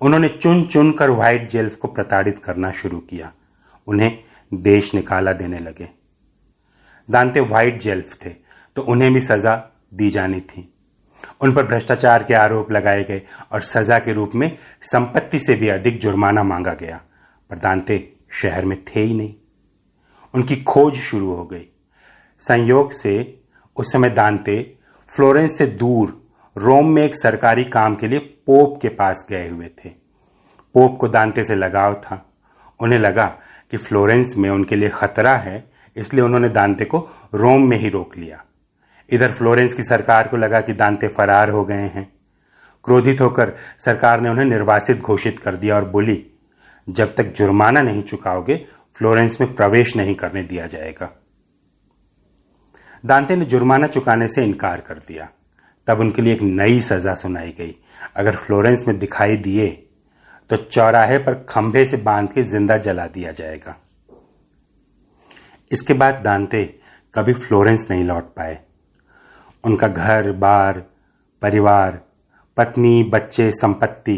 उन्होंने 0.00 0.28
चुन 0.30 0.62
चुन 0.64 0.92
कर 0.92 1.10
व्हाइट 1.10 1.48
जेल्फ 1.48 1.76
को 1.76 1.88
प्रताड़ित 1.88 2.38
करना 2.38 2.70
शुरू 2.72 2.98
किया। 3.00 3.32
उन्हें 3.88 4.18
देश 4.52 4.94
निकाला 4.94 5.32
देने 5.32 5.58
लगे। 5.58 5.88
दांते 7.08 7.40
व्हाइट 7.40 7.80
जेल्फ 7.80 8.14
थे 8.24 8.30
तो 8.76 8.82
उन्हें 8.82 9.12
भी 9.14 9.20
सजा 9.20 9.56
दी 9.94 10.10
जानी 10.10 10.40
थी। 10.40 10.66
उन 11.40 11.52
पर 11.52 11.66
भ्रष्टाचार 11.66 12.22
के 12.24 12.34
आरोप 12.34 12.70
लगाए 12.72 13.02
गए 13.04 13.22
और 13.52 13.62
सजा 13.62 13.98
के 13.98 14.12
रूप 14.12 14.34
में 14.34 14.56
संपत्ति 14.82 15.38
से 15.40 15.54
भी 15.54 15.68
अधिक 15.68 16.00
जुर्माना 16.00 16.42
मांगा 16.42 16.74
गया, 16.74 17.00
पर 17.50 17.58
दांते 17.58 18.12
शहर 18.32 18.64
में 18.64 18.76
थे 18.84 19.00
ही 19.00 19.14
नहीं। 19.14 19.34
उनकी 20.34 20.56
खोज 20.56 20.94
शुरू 20.94 21.34
हो 21.34 21.44
गई। 21.44 21.66
संयोग 22.40 22.92
से, 22.92 23.40
उस 23.76 23.92
समय 23.92 24.10
दांते, 24.10 24.76
फ्लोरेंस 25.08 25.58
से 25.58 25.66
दूर, 25.66 26.26
रोम 26.56 26.88
में 26.88 27.04
एक 27.04 27.16
सरकारी 27.16 27.64
काम 27.64 27.94
के 27.94 28.06
लिए 28.06 28.18
पोप 28.18 28.78
के 28.82 28.88
पास 28.88 29.26
गए 29.30 29.48
हुए 29.48 29.66
थे। 29.66 29.88
पोप 30.74 30.98
को 30.98 31.08
दांते 31.08 31.44
से 31.44 31.54
लगाव 31.54 31.94
था। 31.94 32.32
उन्हें 32.80 32.98
लगा 32.98 33.26
कि 33.70 33.76
फ्लोरेंस 33.76 34.34
में 34.36 34.50
उनके 34.50 34.76
लिए 34.76 34.88
खतरा 34.88 35.36
है, 35.36 35.70
इसलिए 35.96 36.24
उन्होंने 36.24 36.48
दांते 36.48 36.84
को 36.84 37.08
रोम 37.34 37.68
में 37.68 37.76
ही 37.76 37.88
रोक 37.88 38.16
लिया। 38.16 38.44
इधर 39.10 39.32
फ्लोरेंस 39.32 39.74
की 39.74 39.82
सरकार 39.82 40.28
को 40.28 40.36
लगा 40.36 40.60
कि 40.60 40.72
दांते 40.72 41.08
फरार 41.08 41.50
हो 41.50 41.64
गए 41.64 41.90
हैं। 41.94 42.12
क्रोधित 42.84 43.20
होकर 43.20 43.52
सरकार 43.78 44.20
ने 44.20 44.28
उन्हें 44.28 44.44
निर्वासित 44.44 45.00
घोषित 45.00 45.38
कर 45.38 45.56
दिया 45.56 45.76
और 45.76 45.84
बोली, 45.84 46.26
जब 46.88 47.14
तक 47.14 47.24
जुर्माना 47.24 47.82
नहीं 47.82 48.02
चुकाओगे, 48.02 48.66
फ्लोरेंस 48.94 49.40
में 49.40 49.54
प्रवेश 49.54 49.96
नहीं 49.96 50.14
करने 50.14 50.42
दिया 50.42 50.66
जाएगा। 50.66 51.19
दांते 53.04 53.36
ने 53.36 53.44
जुर्माना 53.44 53.86
चुकाने 53.86 54.28
से 54.28 54.44
इनकार 54.44 54.80
कर 54.80 54.98
दिया। 54.98 55.28
तब 55.86 56.00
उनके 56.00 56.22
लिए 56.22 56.32
एक 56.34 56.42
नई 56.42 56.80
सजा 56.80 57.14
सुनाई 57.14 57.54
गई। 57.58 57.74
अगर 58.16 58.36
फ्लोरेंस 58.36 58.86
में 58.88 58.98
दिखाई 58.98 59.36
दिए 59.38 59.68
तो 60.50 60.56
चौराहे 60.56 61.18
पर 61.18 61.34
खंभे 61.48 61.84
से 61.86 61.96
बाँध 61.98 62.32
के 62.32 62.42
ज़िंदा 62.42 62.76
जला 62.78 63.06
दिया 63.06 63.32
जाएगा। 63.32 63.76
इसके 65.70 65.94
बाद 65.94 66.14
दांते 66.24 66.62
कभी 67.14 67.32
फ्लोरेंस 67.34 67.86
नहीं 67.90 68.04
लौट 68.04 68.24
पाए। 68.34 68.58
उनका 69.64 69.88
घर, 69.88 70.30
बार, 70.32 70.82
परिवार, 71.42 72.00
पत्नी, 72.56 73.02
बच्चे, 73.04 73.50
संपत्ति, 73.52 74.16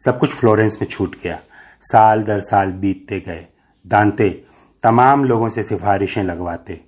सब 0.00 0.18
कुछ 0.18 0.34
फ्लोरेंस 0.34 0.78
में 0.80 0.88
छूट 0.88 1.16
गया। 1.22 1.38
साल 1.82 2.22
दर 2.24 2.40
साल 2.40 2.72
बीतते 2.72 3.20
गए। 3.20 3.46
दांते 3.84 4.28
तमाम 4.82 5.24
लोगों 5.24 5.48
से 5.48 5.62
सिफारिशें 5.62 6.22
लगवाते। 6.24 6.80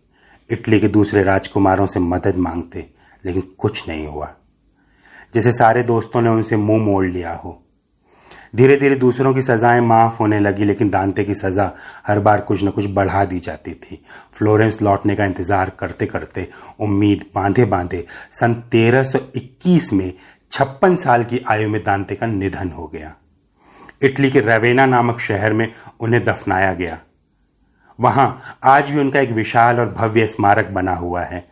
इटली 0.51 0.81
के 0.81 0.89
दूसरे 0.89 1.23
राजकुमारों 1.23 1.87
से 1.87 2.01
मदद 2.01 2.37
मांगते, 2.37 2.87
लेकिन 3.25 3.43
कुछ 3.59 3.89
नहीं 3.89 4.07
हुआ। 4.07 4.35
जैसे 5.35 5.53
सारे 5.53 5.83
दोस्तों 5.83 6.21
ने 6.23 6.29
उनसे 6.29 6.57
मुँह 6.57 6.85
मोड़ 6.85 7.07
लिया 7.07 7.35
हो। 7.35 7.63
धीरे 8.57 8.77
धीरे 8.77 8.95
दूसरों 8.95 9.35
की 9.35 9.43
सजाएँ 9.43 9.81
माफ़ 9.81 10.17
होने 10.19 10.41
लगी, 10.41 10.65
लेकिन 10.65 10.91
दांते 10.91 11.25
की 11.25 11.35
सजा 11.35 11.71
हर 12.07 12.21
बार 12.21 12.41
कुछ 12.41 12.65
न 12.65 12.69
कुछ 12.69 12.87
बढ़ा 12.87 13.25
दी 13.25 13.39
जाती 13.39 13.73
थी। 13.73 14.03
फ्लोरेंस 14.33 14.83
लौटने 14.83 15.17
का 15.17 15.25
इंतज़ार 15.25 15.71
करते 15.71 16.07
करते 16.07 16.49
उम्मीद 16.81 17.25
बांधे 17.35 17.65
बांधे 17.65 18.05
सन 18.33 18.55
1321 18.55 19.93
में 19.93 20.13
छप्पन 20.51 20.97
साल 20.97 21.25
की 21.25 21.45
आयु 21.49 21.69
में 21.69 21.83
दांते 21.85 22.15
का 22.15 22.27
निधन 22.27 22.71
हो 22.71 22.87
गया। 22.87 23.15
इटली 24.03 24.31
के 24.31 24.41
रवेना 24.41 24.87
नामक 24.87 25.21
शहर 25.21 25.53
में 25.53 25.73
उन्हें 26.01 26.25
दफनाया 26.25 26.73
गया। 26.75 26.99
वहाँ 27.99 28.59
आज 28.65 28.91
भी 28.91 29.01
उनका 29.01 29.21
एक 29.21 29.31
विशाल 29.31 29.81
और 29.81 29.91
भव्य 29.91 30.27
स्मारक 30.27 30.69
बना 30.69 30.95
हुआ 30.95 31.23
है। 31.23 31.45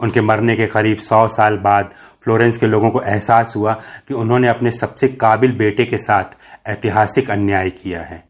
उनके 0.00 0.20
मरने 0.20 0.56
के 0.56 0.66
करीब 0.66 0.98
सौ 0.98 1.28
साल 1.28 1.56
बाद 1.56 1.90
फ्लोरेंस 2.24 2.58
के 2.58 2.66
लोगों 2.66 2.90
को 2.90 3.02
एहसास 3.02 3.54
हुआ 3.56 3.72
कि 4.08 4.14
उन्होंने 4.14 4.48
अपने 4.48 4.70
सबसे 4.70 5.08
काबिल 5.08 5.52
बेटे 5.52 5.84
के 5.84 5.98
साथ 5.98 6.36
ऐतिहासिक 6.66 7.30
अन्याय 7.30 7.70
किया 7.70 8.02
है। 8.02 8.22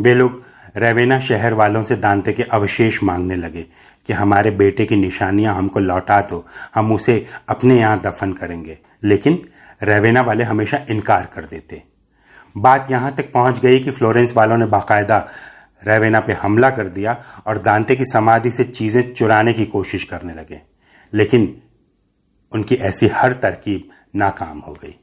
वे 0.00 0.14
लोग 0.14 0.42
रेवेना 0.76 1.18
शहर 1.20 1.54
वालों 1.54 1.82
से 1.82 1.96
दांते 1.96 2.32
के 2.32 2.42
अवशेष 2.42 3.02
मांगने 3.02 3.34
लगे 3.34 3.66
कि 4.06 4.12
हमारे 4.12 4.50
बेटे 4.50 4.84
की 4.84 4.96
निशानियाँ 4.96 5.54
हमको 5.54 5.80
लौटा 5.80 6.20
दो, 6.20 6.46
हम 6.74 6.92
उसे 6.92 7.26
अपने 7.48 7.78
यहाँ 7.80 8.00
दफन 8.00 8.32
करेंगे। 8.32 8.78
लेकिन 9.04 9.42
रेवेना 9.82 10.22
वाले 10.22 10.44
हमेशा 10.44 10.78
इनकार 10.90 11.28
कर 11.34 11.44
देते। 11.44 11.82
बात 12.56 12.90
यहाँ 12.90 13.14
तक 13.14 13.32
पहुँच 13.32 13.58
गई 13.60 13.78
कि 13.80 13.90
फ्लोरेंस 13.90 14.36
वालों 14.36 14.56
ने 14.56 14.66
बाकायदा 14.66 15.26
रेवेना 15.86 16.20
पे 16.20 16.32
हमला 16.32 16.70
कर 16.70 16.88
दिया 16.88 17.22
और 17.46 17.58
दांते 17.58 17.96
की 17.96 18.04
समाधि 18.04 18.50
से 18.50 18.64
चीज़ें 18.64 19.14
चुराने 19.14 19.52
की 19.52 19.66
कोशिश 19.66 20.04
करने 20.04 20.32
लगे। 20.32 20.62
लेकिन 21.14 21.62
उनकी 22.52 22.74
ऐसी 22.74 23.08
हर 23.08 23.32
तरकीब 23.32 23.88
नाकाम 24.16 24.58
हो 24.58 24.72
गई। 24.72 24.98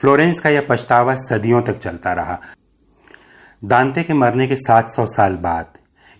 फ्लोरेंस 0.00 0.40
का 0.40 0.50
यह 0.50 0.66
पछतावा 0.68 1.14
सदियों 1.14 1.62
तक 1.62 1.72
चलता 1.72 2.12
रहा। 2.12 2.40
दांते 3.64 4.02
के 4.02 4.12
मरने 4.12 4.46
के 4.46 4.56
700 4.56 5.06
साल 5.06 5.36
बाद, 5.36 5.66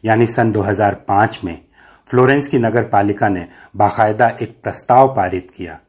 यानी 0.04 0.26
सन 0.26 0.52
2005 0.52 1.40
में, 1.44 1.64
फ्लोरेंस 2.06 2.49
की 2.49 2.58
नगर 2.58 2.84
पालिका 2.84 3.28
ने 3.28 3.49
बाकायदा 3.76 4.28
एक 4.28 4.62
प्रस्ताव 4.62 5.14
पारित 5.14 5.52
किया 5.56 5.80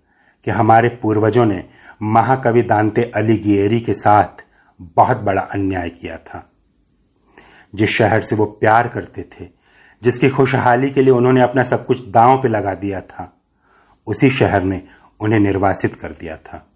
कि 0.43 0.51
हमारे 0.51 0.89
पूर्वजों 0.89 1.45
ने 1.45 1.69
महाकवि 2.01 2.61
दांते 2.61 3.11
अलीगिएरी 3.15 3.79
के 3.79 3.93
साथ 3.93 4.45
बहुत 4.81 5.17
बड़ा 5.17 5.41
अन्याय 5.41 5.89
किया 5.89 6.17
था। 6.17 6.50
जिस 7.75 7.89
शहर 7.89 8.21
से 8.21 8.35
वो 8.35 8.45
प्यार 8.45 8.87
करते 8.87 9.23
थे, 9.23 9.47
जिसकी 10.03 10.29
खुशहाली 10.29 10.91
के 10.91 11.01
लिए 11.01 11.13
उन्होंने 11.13 11.41
अपना 11.41 11.63
सब 11.63 11.85
कुछ 11.85 12.07
दांव 12.07 12.41
पे 12.41 12.47
लगा 12.47 12.73
दिया 12.73 13.01
था, 13.01 13.41
उसी 14.07 14.29
शहर 14.29 14.63
ने 14.63 14.81
उन्हें 15.19 15.39
निर्वासित 15.39 15.95
कर 15.95 16.11
दिया 16.11 16.37
था। 16.37 16.67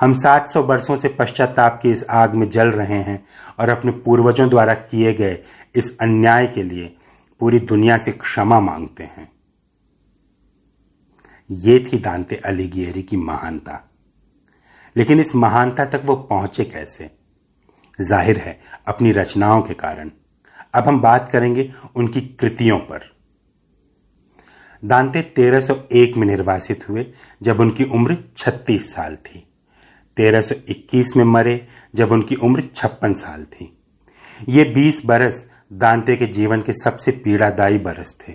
हम 0.00 0.14
700 0.14 0.62
वर्षों 0.62 0.96
से 0.96 1.08
पश्चाताप 1.08 1.80
की 1.82 1.90
इस 1.90 2.04
आग 2.10 2.34
में 2.34 2.48
जल 2.48 2.68
रहे 2.68 3.02
हैं 3.02 3.24
और 3.58 3.68
अपने 3.68 3.90
पूर्वजों 3.90 4.48
द्वारा 4.48 4.74
किए 4.74 5.14
गए 5.14 5.38
इस 5.74 5.98
अन्याय 6.00 6.46
के 6.46 6.62
लिए 6.62 6.96
पूरी 7.40 7.60
दुनिया 7.60 7.98
से 7.98 8.12
क्षमा 8.12 8.60
मांगते 8.60 9.04
हैं। 9.04 9.32
ये 11.50 11.88
थी 11.92 11.98
दांते 11.98 12.36
अलीगियरी 12.36 13.02
की 13.02 13.16
महानता। 13.16 13.90
लेकिन 14.96 15.20
इस 15.20 15.34
महानता 15.34 15.84
तक 15.84 16.02
वो 16.04 16.16
पहुँचे 16.16 16.64
कैसे? 16.64 17.19
ज़ाहिर 18.00 18.38
है, 18.38 18.58
अपनी 18.88 19.12
रचनाओं 19.12 19.62
के 19.62 19.74
कारण। 19.74 20.10
अब 20.74 20.88
हम 20.88 21.00
बात 21.00 21.28
करेंगे 21.28 21.70
उनकी 21.96 22.20
कृतियों 22.20 22.78
पर। 22.78 23.00
दांते 24.82 25.22
1301 25.22 26.16
में 26.16 26.26
निर्वासित 26.26 26.88
हुए 26.88 27.06
जब 27.42 27.60
उनकी 27.60 27.84
उम्र 27.84 28.16
36 28.36 28.92
साल 28.94 29.16
थी। 29.16 29.46
1321 30.16 31.16
में 31.16 31.24
मरे 31.24 31.66
जब 31.94 32.12
उनकी 32.12 32.34
उम्र 32.34 32.62
छप्पन 32.74 33.14
साल 33.14 33.44
थी। 33.44 33.76
ये 34.48 34.64
20 34.64 35.04
बरस 35.06 35.50
दांते 35.72 36.16
के 36.16 36.26
जीवन 36.26 36.62
के 36.62 36.72
सबसे 36.72 37.10
पीड़ादायी 37.10 37.78
बरस 37.78 38.16
थे 38.20 38.32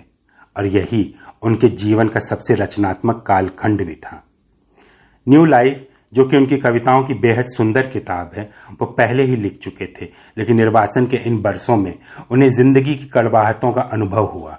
और 0.56 0.66
यही 0.66 1.14
उनके 1.42 1.68
जीवन 1.68 2.08
का 2.08 2.20
सबसे 2.20 2.54
रचनात्मक 2.54 3.24
कालखंड 3.26 3.86
भी 3.86 3.94
था। 3.94 4.22
न्यू 5.26 5.44
लाइफ 5.44 5.85
जो 6.12 6.24
कि 6.24 6.36
उनकी 6.36 6.56
कविताओं 6.56 7.04
की 7.04 7.14
बेहद 7.14 7.44
सुंदर 7.44 7.86
किताब 7.86 8.30
है, 8.36 8.50
वो 8.80 8.86
पहले 8.86 9.22
ही 9.22 9.36
लिख 9.36 9.58
चुके 9.58 9.86
थे, 9.86 10.08
लेकिन 10.38 10.56
निर्वाचन 10.56 11.06
के 11.06 11.16
इन 11.16 11.42
बरसों 11.42 11.76
में 11.76 11.98
उन्हें 12.30 12.50
ज़िंदगी 12.50 12.94
की 12.94 13.04
कड़वाहटों 13.04 13.72
का 13.72 13.80
अनुभव 13.80 14.24
हुआ। 14.24 14.58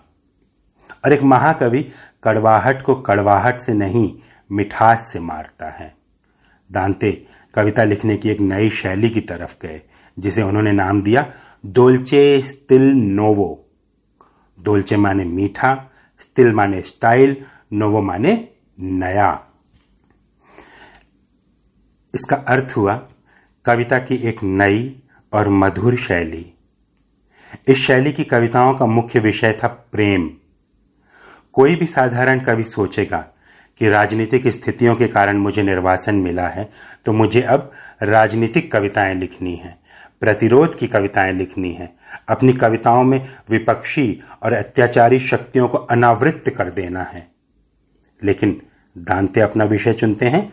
और 1.05 1.13
एक 1.13 1.23
महाकवि 1.23 1.85
कड़वाहट 2.23 2.81
को 2.81 2.95
कड़वाहट 2.95 3.59
से 3.59 3.73
नहीं, 3.73 4.13
मिठास 4.51 5.09
से 5.13 5.19
मारता 5.19 5.69
है। 5.69 5.95
दांते 6.71 7.25
कविता 7.53 7.83
लिखने 7.83 8.17
की 8.17 8.29
एक 8.29 8.39
नई 8.39 8.69
शैली 8.69 9.09
की 9.09 9.21
तरफ़ 9.21 9.55
गए, 9.61 9.81
जिसे 10.19 10.41
उन्होंने 10.41 10.71
नाम 10.71 11.01
दिया 11.01 11.25
दोलचे 11.65 12.41
स्तिल 12.41 12.93
नोवो। 12.95 13.65
दोलचे 14.59 14.97
माने 14.97 15.25
मीठा, 15.25 15.91
स्तिल 16.19 16.51
माने 16.51 16.81
स्टाइल, 16.81 17.37
नोवो 17.73 18.01
माने 18.01 18.47
नया। 18.79 19.46
इसका 22.17 22.35
अर्थ 22.47 22.73
हुआ 22.77 22.95
कविता 23.65 23.97
की 23.99 24.15
एक 24.29 24.37
नई 24.43 25.01
और 25.33 25.49
मधुर 25.49 25.95
शैली। 25.95 26.45
इस 27.67 27.77
शैली 27.77 28.11
की 28.11 28.23
कविताओं 28.23 28.73
का 28.73 28.85
मुख्य 28.85 29.19
विषय 29.19 29.51
था 29.53 29.67
प्रेम। 29.67 30.29
कोई 31.53 31.75
भी 31.75 31.85
साधारण 31.85 32.39
कवि 32.39 32.63
सोचेगा 32.63 33.17
कि 33.79 33.89
राजनीतिक 33.89 34.47
स्थितियों 34.47 34.95
के 34.95 35.07
कारण 35.07 35.37
मुझे 35.37 35.63
निर्वासन 35.63 36.15
मिला 36.15 36.47
है 36.47 36.69
तो 37.05 37.13
मुझे 37.13 37.41
अब 37.41 37.71
राजनीतिक 38.03 38.71
कविताएँ 38.71 39.13
लिखनी 39.15 39.55
है, 39.55 39.77
प्रतिरोध 40.19 40.77
की 40.77 40.87
कविताएँ 40.87 41.33
लिखनी 41.33 41.73
है, 41.73 41.93
अपनी 42.29 42.53
कविताओं 42.53 43.03
में 43.03 43.19
विपक्षी 43.49 44.19
और 44.43 44.53
अत्याचारी 44.53 45.19
शक्तियों 45.19 45.67
को 45.67 45.77
अनावृत्त 45.77 46.49
कर 46.49 46.69
देना 46.71 47.03
है। 47.03 47.27
लेकिन 48.23 48.61
दांते 48.97 49.41
अपना 49.41 49.63
विषय 49.65 49.93
चुनते 49.93 50.25
हैं, 50.25 50.49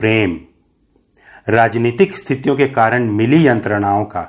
प्रेम। 0.00 0.38
राजनीतिक 1.48 2.16
स्थितियों 2.16 2.56
के 2.56 2.68
कारण 2.68 3.10
मिली 3.10 3.46
यंत्रणाओं 3.46 4.04
का 4.04 4.20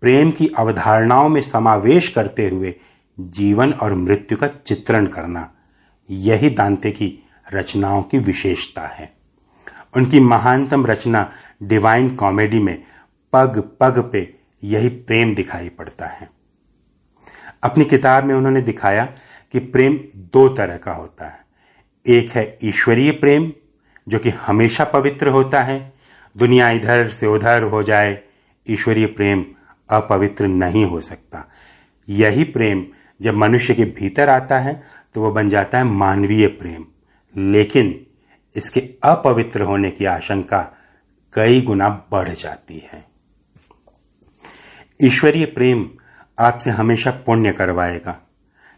प्रेम 0.00 0.30
की 0.30 0.50
अवधारणाओं 0.58 1.28
में 1.28 1.40
समावेश 1.40 2.08
करते 2.08 2.48
हुए 2.48 2.74
जीवन 3.20 3.72
और 3.72 3.94
मृत्यु 3.94 4.38
का 4.38 4.46
चित्रण 4.46 5.06
करना 5.06 5.54
यही 6.10 6.50
दांते 6.50 6.90
की 6.90 7.18
रचनाओं 7.54 8.02
की 8.02 8.18
विशेषता 8.18 8.82
है। 8.82 9.12
उनकी 9.96 10.20
महानतम 10.20 10.86
रचना 10.86 11.30
डिवाइन 11.62 12.14
कॉमेडी 12.14 12.58
में 12.58 12.82
पग 13.32 13.70
पग 13.80 14.10
पे 14.12 14.34
यही 14.64 14.88
प्रेम 14.88 15.34
दिखाई 15.34 15.68
पड़ता 15.68 16.06
है। 16.06 16.30
अपनी 17.62 17.84
किताब 17.84 18.24
में 18.24 18.34
उन्होंने 18.34 18.62
दिखाया 18.62 19.04
कि 19.52 19.58
प्रेम 19.58 19.98
दो 20.16 20.48
तरह 20.48 20.76
का 20.76 20.92
होता 20.92 21.28
है। 21.28 21.44
एक 22.08 22.30
है 22.30 22.58
ईश्वरीय 22.64 23.10
प्रेम, 23.10 23.52
जो 24.08 24.18
कि 24.18 24.30
हमेशा 24.30 24.84
पवित्र 24.84 25.28
होता 25.28 25.62
है 25.62 25.91
दुनिया 26.36 26.70
इधर 26.70 27.08
से 27.08 27.26
उधर 27.26 27.62
हो 27.62 27.82
जाए, 27.82 28.20
ईश्वरीय 28.66 29.06
प्रेम 29.06 29.44
अपवित्र 29.90 30.46
नहीं 30.46 30.84
हो 30.84 31.00
सकता। 31.00 31.48
यही 32.08 32.44
प्रेम 32.44 32.84
जब 33.20 33.34
मनुष्य 33.34 33.74
के 33.74 33.84
भीतर 33.84 34.28
आता 34.28 34.58
है 34.58 34.80
तो 35.14 35.22
वह 35.22 35.30
बन 35.30 35.48
जाता 35.48 35.78
है 35.78 35.84
मानवीय 35.84 36.46
प्रेम। 36.46 36.84
लेकिन 37.36 38.06
इसके 38.56 38.80
अपवित्र 39.04 39.62
होने 39.62 39.90
की 39.90 40.04
आशंका 40.04 40.60
कई 41.32 41.60
गुना 41.62 41.88
बढ़ 42.10 42.28
जाती 42.28 42.78
है। 42.78 43.04
ईश्वरीय 45.04 45.44
प्रेम 45.46 45.88
आपसे 46.38 46.70
हमेशा 46.70 47.10
पुण्य 47.10 47.52
करवाएगा, 47.52 48.20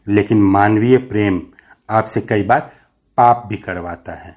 लेकिन 0.06 0.42
मानवीय 0.42 0.96
प्रेम 0.99 1.40
आपसे 1.90 2.20
कई 2.20 2.42
बार 2.42 2.61
पाप 3.18 3.44
भी 3.46 3.56
करवाता 3.56 4.12
है। 4.14 4.37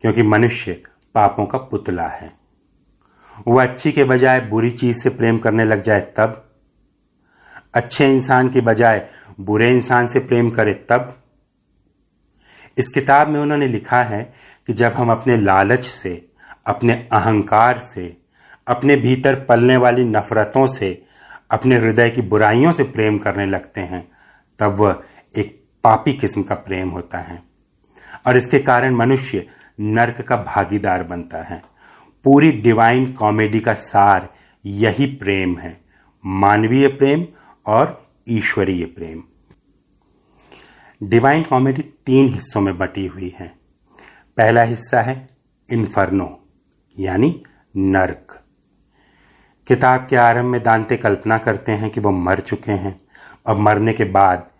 क्योंकि 0.00 0.22
मनुष्य 0.22 0.82
पापों 1.18 1.46
का 1.46 1.58
पुतला 1.58 2.08
है। 2.08 2.32
वह 3.48 3.62
अच्छी 3.62 3.92
के 3.92 4.04
बजाय 4.04 4.40
बुरी 4.40 4.70
चीज़ 4.70 4.98
से 4.98 5.10
प्रेम 5.10 5.38
करने 5.38 5.64
लग 5.64 5.82
जाए 5.82 6.00
तब। 6.00 6.50
अच्छे 7.74 8.08
इंसान 8.08 8.48
के 8.48 8.60
बजाय 8.60 9.08
बुरे 9.40 9.70
इंसान 9.70 10.08
से 10.08 10.18
प्रेम 10.18 10.50
करे 10.50 10.74
तब। 10.74 11.22
इस 12.78 12.88
किताब 12.88 13.28
में 13.28 13.40
उन्होंने 13.40 13.66
लिखा 13.66 14.02
है 14.02 14.32
कि 14.66 14.72
जब 14.72 14.92
हम 14.92 15.10
अपने 15.10 15.36
लालच 15.36 15.84
से, 15.84 16.28
अपने 16.66 17.08
अहंकार 17.12 17.78
से, 17.78 18.16
अपने 18.68 18.96
भीतर 18.96 19.34
पलने 19.34 19.76
वाली 19.76 20.04
नफरतों 20.04 20.66
से, 20.66 21.04
अपने 21.50 21.76
हृदय 21.76 22.10
की 22.10 22.22
बुराइयों 22.22 22.72
से 22.72 22.82
प्रेम 22.82 23.18
करने 23.18 23.46
लगते 23.46 23.80
हैं, 23.80 24.08
तब 24.58 24.76
वह 24.76 25.02
एक 25.36 25.64
पापी 25.84 26.12
किस्म 26.12 26.42
का 26.42 26.54
प्रेम 26.54 26.88
होता 26.88 27.18
है। 27.18 27.42
और 28.26 28.36
इसके 28.36 28.58
कारण 28.58 28.94
मनुष्य 28.94 29.46
नरक 29.78 30.20
का 30.20 30.36
भागीदार 30.36 31.02
बनता 31.02 31.42
है। 31.42 31.62
पूरी 32.24 32.50
डिवाइन 32.52 33.12
कॉमेडी 33.12 33.60
का 33.60 33.74
सार 33.74 34.28
यही 34.64 35.06
प्रेम 35.06 35.58
है, 35.58 35.80
मानवीय 36.24 36.88
प्रेम 36.88 37.26
और 37.66 38.10
ईश्वरीय 38.28 38.84
प्रेम। 38.86 39.22
डिवाइन 41.02 41.42
कॉमेडी 41.42 41.82
तीन 42.06 42.28
हिस्सों 42.28 42.60
में 42.60 42.76
बटी 42.78 43.06
हुई 43.06 43.34
है। 43.38 43.48
पहला 44.36 44.62
हिस्सा 44.62 45.00
है 45.00 45.26
इन्फर्नो, 45.72 46.48
यानी 46.98 47.42
नर्क। 47.76 48.34
किताब 49.66 50.06
के 50.10 50.16
आरंभ 50.16 50.44
में 50.44 50.62
दांते 50.62 50.96
कल्पना 50.96 51.38
करते 51.38 51.72
हैं 51.72 51.90
कि 51.90 52.00
वो 52.00 52.10
मर 52.10 52.40
चुके 52.40 52.72
हैं 52.72 53.00
और 53.46 53.56
मरने 53.56 53.92
के 53.92 54.04
बाद 54.04 54.50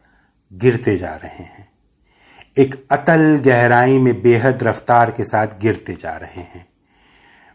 गिरते 0.52 0.96
जा 0.96 1.14
रहे 1.14 1.44
हैं। 1.44 1.67
एक 2.58 2.86
अतल 2.90 3.42
गहराई 3.44 3.98
में 3.98 4.22
बेहद 4.22 4.62
रफ्तार 4.62 5.10
के 5.10 5.24
साथ 5.24 5.46
गिरते 5.46 5.94
जा 5.94 6.16
रहे 6.16 6.40
हैं। 6.40 6.66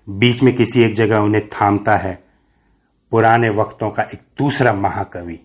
बीच 0.09 0.43
में 0.43 0.55
किसी 0.55 0.83
एक 0.83 0.95
जगह 0.95 1.17
उन्हें 1.17 1.47
थामता 1.47 1.97
है। 1.97 2.23
पुराने 3.11 3.49
वक्तों 3.49 3.89
का 3.89 4.03
एक 4.03 4.19
दूसरा 4.37 4.73
महाकवि, 4.73 5.39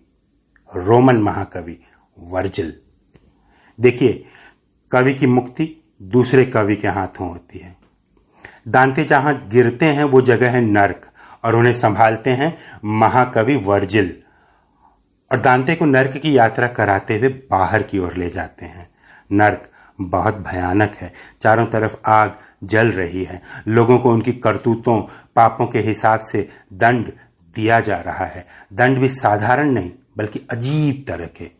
रोमन 0.76 1.16
महाकवि, 1.16 1.80
वर्जिल। 2.18 2.74
देखिए, 3.80 4.24
कवि 4.90 5.14
की 5.14 5.26
मुक्ति 5.26 5.84
दूसरे 6.02 6.44
कवि 6.44 6.76
के 6.76 6.88
हाथों 6.88 7.28
होती 7.28 7.58
है। 7.58 7.76
दांते 8.68 9.04
जहाँ 9.04 9.48
गिरते 9.48 9.84
हैं, 9.84 10.04
वो 10.04 10.20
जगह 10.20 10.50
है 10.50 10.60
नर्क, 10.60 11.10
और 11.44 11.56
उन्हें 11.56 11.72
संभालते 11.72 12.30
हैं 12.30 12.58
महाकवि 12.84 13.56
वर्जिल। 13.56 14.22
और 15.32 15.40
दांते 15.40 15.74
को 15.74 15.84
नर्क 15.84 16.16
की 16.16 16.38
यात्रा 16.38 16.68
कराते 16.68 17.18
हुए 17.18 17.28
बाहर 17.28 17.82
की 17.82 17.98
ओर 17.98 18.14
ले 18.14 18.30
जाते 18.30 18.66
हैं। 18.66 18.97
नर्क 19.30 19.70
बहुत 19.98 20.34
भयानक 20.38 20.94
है। 20.94 21.12
चारों 21.42 21.66
तरफ़ 21.66 21.96
आग 22.06 22.36
जल 22.64 22.90
रही 22.90 23.24
है। 23.24 23.40
लोगों 23.68 23.98
को 23.98 24.12
उनकी 24.12 24.32
करतूतों, 24.32 25.00
पापों 25.36 25.66
के 25.66 25.78
हिसाब 25.78 26.20
से 26.20 26.48
दंड 26.72 27.12
दिया 27.54 27.80
जा 27.80 27.96
रहा 27.96 28.24
है। 28.24 28.46
दंड 28.72 28.98
भी 28.98 29.08
साधारण 29.08 29.70
नहीं, 29.70 29.90
बल्कि 30.16 30.46
अजीब 30.50 31.04
तरह 31.08 31.26
के। 31.36 31.50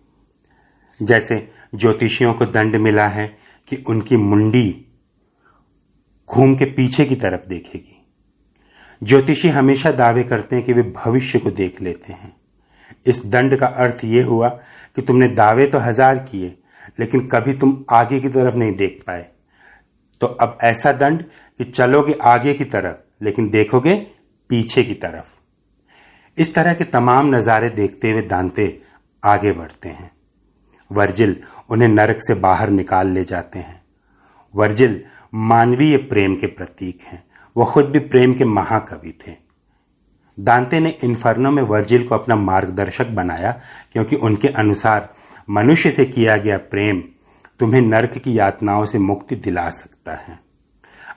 जैसे 1.00 1.46
ज्योतिषियों 1.74 2.32
को 2.34 2.46
दंड 2.46 2.76
मिला 2.76 3.06
है 3.08 3.26
कि 3.68 3.82
उनकी 3.88 4.16
मुंडी 4.16 4.84
घूम 6.28 6.54
के 6.54 6.64
पीछे 6.64 7.04
की 7.04 7.16
तरफ़ 7.16 7.48
देखेगी। 7.48 7.94
ज्योतिषी 9.02 9.48
हमेशा 9.48 9.90
दावे 9.92 10.22
करते 10.24 10.56
हैं 10.56 10.64
कि 10.64 10.72
वे 10.72 10.82
भविष्य 10.96 11.38
को 11.38 11.50
देख 11.50 11.80
लेते 11.82 12.12
हैं। 12.12 12.32
इस 13.06 13.24
दंड 13.26 13.56
का 13.56 13.66
अर्थ 13.66 14.04
यह 14.04 14.26
हुआ 14.26 14.48
कि 14.96 15.02
तुमने 15.02 15.28
दावे 15.28 15.66
तो 15.66 15.78
हज़ार 15.78 16.18
किए 16.20 16.56
लेकिन 17.00 17.26
कभी 17.26 17.52
तुम 17.54 17.84
आगे 17.90 18.20
की 18.20 18.28
तरफ़ 18.28 18.56
नहीं 18.56 18.74
देख 18.74 19.02
पाए। 19.06 19.26
तो 20.20 20.26
अब 20.26 20.56
ऐसा 20.62 20.92
दंड 20.92 21.22
कि 21.22 21.64
चलोगे 21.64 22.18
आगे 22.22 22.54
की 22.54 22.64
तरफ़, 22.64 23.24
लेकिन 23.24 23.48
देखोगे 23.50 23.94
पीछे 24.50 24.84
की 24.84 24.94
तरफ़। 24.94 26.40
इस 26.40 26.54
तरह 26.54 26.74
के 26.74 26.84
तमाम 26.84 27.34
नज़ारे 27.34 27.68
देखते 27.70 28.10
हुए 28.10 28.22
दांते 28.22 28.80
आगे 29.22 29.52
बढ़ते 29.52 29.88
हैं। 29.88 30.10
वर्जिल 30.90 31.36
उन्हें 31.70 31.88
नरक 31.88 32.22
से 32.22 32.34
बाहर 32.34 32.70
निकाल 32.70 33.08
ले 33.08 33.24
जाते 33.24 33.58
हैं। 33.58 33.80
वर्जिल 34.54 35.02
मानवीय 35.34 35.96
प्रेम 35.96 36.36
के 36.36 36.46
प्रतीक 36.46 37.02
हैं। 37.02 37.22
वह 37.56 37.64
खुद 37.64 37.86
भी 37.86 37.98
प्रेम 37.98 38.34
के 38.34 38.44
महाकवि 38.44 39.12
थे। 39.20 39.32
दांते 40.38 40.80
ने 40.80 40.90
इन्फर्नो 41.04 41.50
में 41.50 41.62
वर्जिल 41.62 42.06
को 42.06 42.14
अपना 42.14 42.36
मार्गदर्शक 42.36 43.06
बनाया, 43.06 43.52
क्योंकि 43.92 44.16
उनके 44.16 44.48
अनुसार 44.48 45.08
मनुष्य 45.50 45.90
से 45.90 46.04
किया 46.04 46.36
गया 46.36 46.58
प्रेम 46.58 47.02
तुम्हें 47.58 47.80
नरक 47.80 48.18
की 48.18 48.38
यातनाओं 48.38 48.84
से 48.86 48.98
मुक्ति 48.98 49.36
दिला 49.36 49.70
सकता 49.70 50.14
है। 50.14 50.38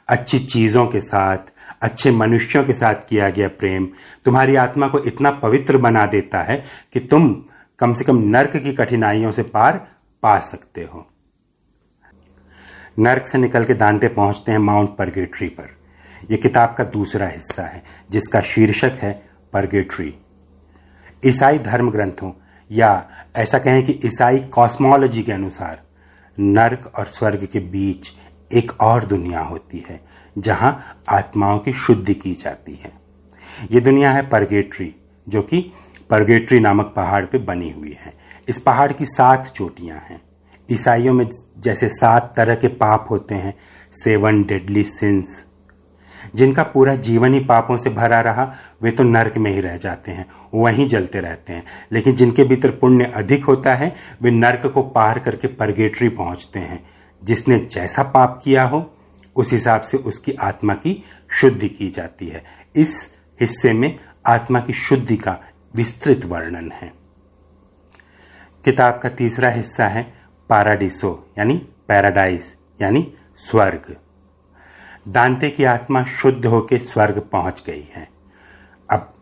अच्छी 0.07 0.39
चीज़ों 0.39 0.87
के 0.87 0.99
साथ, 0.99 1.37
अच्छे 1.81 2.11
मनुष्यों 2.11 2.63
के 2.63 2.73
साथ 2.73 2.95
किया 3.09 3.29
गया 3.29 3.47
प्रेम 3.47 3.87
तुम्हारी 4.25 4.55
आत्मा 4.55 4.87
को 4.87 4.99
इतना 4.99 5.31
पवित्र 5.31 5.77
बना 5.77 6.05
देता 6.05 6.43
है 6.43 6.63
कि 6.93 6.99
तुम 6.99 7.45
कम 7.79 7.93
से 7.93 8.03
कम 8.03 8.17
नर्क 8.17 8.57
की 8.57 8.73
कठिनाइयों 8.73 9.31
से 9.31 9.43
पार 9.43 9.87
पा 10.23 10.39
सकते 10.39 10.81
हो। 10.81 11.07
नर्क 12.99 13.27
से 13.27 13.37
निकल 13.37 13.65
के 13.65 13.73
दांते 13.73 14.07
पहुँचते 14.07 14.51
हैं 14.51 14.59
माउंट 14.59 14.89
परगेट्री 14.89 15.47
पर। 15.47 15.77
यह 16.31 16.37
किताब 16.37 16.75
का 16.77 16.83
दूसरा 16.83 17.27
हिस्सा 17.27 17.63
है, 17.63 17.83
जिसका 18.11 18.41
शीर्षक 18.41 18.91
है 18.95 19.29
परगेट्री। 19.53 20.15
ईसाई 21.25 21.59
धर्म 21.59 21.91
ग्रंथों 21.91 22.31
या 22.71 23.09
ऐसा 23.35 23.59
कहें 23.59 23.83
कि 23.83 23.99
ईसाई 24.05 24.39
कॉस्मोलॉजी 24.39 25.23
के 25.23 25.31
अनुसार, 25.31 25.81
नर्क 26.39 26.93
और 26.99 27.05
स्वर्ग 27.05 27.45
के 27.45 27.59
बीच 27.59 28.11
एक 28.53 28.81
और 28.81 29.05
दुनिया 29.05 29.39
होती 29.39 29.85
है, 29.89 30.01
जहाँ 30.37 31.03
आत्माओं 31.09 31.59
की 31.59 31.73
शुद्धि 31.73 32.13
की 32.13 32.33
जाती 32.33 32.75
है। 32.75 32.91
ये 33.71 33.81
दुनिया 33.81 34.11
है 34.11 34.29
परगेट्री 34.29 34.95
जो 35.29 35.41
कि 35.41 35.73
परगेट्री 36.09 36.59
नामक 36.59 36.93
पहाड़ 36.95 37.25
पे 37.25 37.37
बनी 37.37 37.71
हुई 37.71 37.97
है। 37.99 38.13
इस 38.49 38.59
पहाड़ 38.59 38.91
की 38.91 39.05
सात 39.05 39.47
चोटियाँ 39.47 39.97
हैं। 39.97 40.21
ईसाइयों 40.71 41.13
में 41.13 41.29
जैसे 41.59 41.89
सात 41.89 42.33
तरह 42.37 42.55
के 42.55 42.67
पाप 42.67 43.07
होते 43.09 43.35
हैं, 43.35 43.53
सेवन 43.91 44.43
डेडली 44.43 44.83
सिंस 44.83 45.45
जिनका 46.35 46.63
पूरा 46.63 46.95
जीवन 46.95 47.33
ही 47.33 47.39
पापों 47.39 47.77
से 47.77 47.89
भरा 47.89 48.21
रहा, 48.21 48.53
वे 48.81 48.91
तो 48.91 49.03
नर्क 49.03 49.37
में 49.37 49.51
ही 49.51 49.61
रह 49.61 49.77
जाते 49.77 50.11
हैं, 50.11 50.25
वहीं 50.53 50.87
जलते 50.87 51.19
रहते 51.19 51.53
हैं। 51.53 51.63
लेकिन 51.91 52.13
जिनके 52.13 52.43
भीतर 52.43 52.69
पुण्य 52.69 53.05
अधिक 53.05 53.45
होता 53.45 53.75
है, 53.75 53.95
वे 54.21 54.31
नर्क 54.31 54.71
को 54.73 54.81
पार 54.81 55.19
करके 55.19 55.47
परगेटरी 55.47 56.09
पहुँचते 56.09 56.59
हैं। 56.59 56.85
जिसने 57.23 57.59
जैसा 57.59 58.03
पाप 58.03 58.41
किया 58.43 58.63
हो, 58.63 58.97
उस 59.35 59.51
हिसाब 59.51 59.81
से 59.81 59.97
उसकी 59.97 60.31
आत्मा 60.31 60.73
की 60.73 61.03
शुद्धि 61.31 61.69
की 61.69 61.89
जाती 61.89 62.27
है। 62.27 62.43
इस 62.75 63.11
हिस्से 63.41 63.73
में 63.73 63.99
आत्मा 64.27 64.59
की 64.59 64.73
शुद्धि 64.73 65.17
का 65.17 65.37
विस्तृत 65.75 66.25
वर्णन 66.25 66.71
है। 66.71 66.93
किताब 68.65 68.99
का 69.03 69.09
तीसरा 69.09 69.49
हिस्सा 69.49 69.87
है, 69.87 70.13
पाराडिसो, 70.49 71.31
यानी 71.37 71.67
पैराडाइज 71.87 72.55
यानी 72.81 73.13
स्वर्ग। 73.35 73.95
दांते 75.05 75.49
की 75.49 75.63
आत्मा 75.63 76.03
शुद्ध 76.03 76.45
होकर 76.45 76.77
स्वर्ग 76.77 77.19
पहुँच 77.31 77.63
गई 77.67 77.87
है। 77.95 78.07
अब 78.89 79.13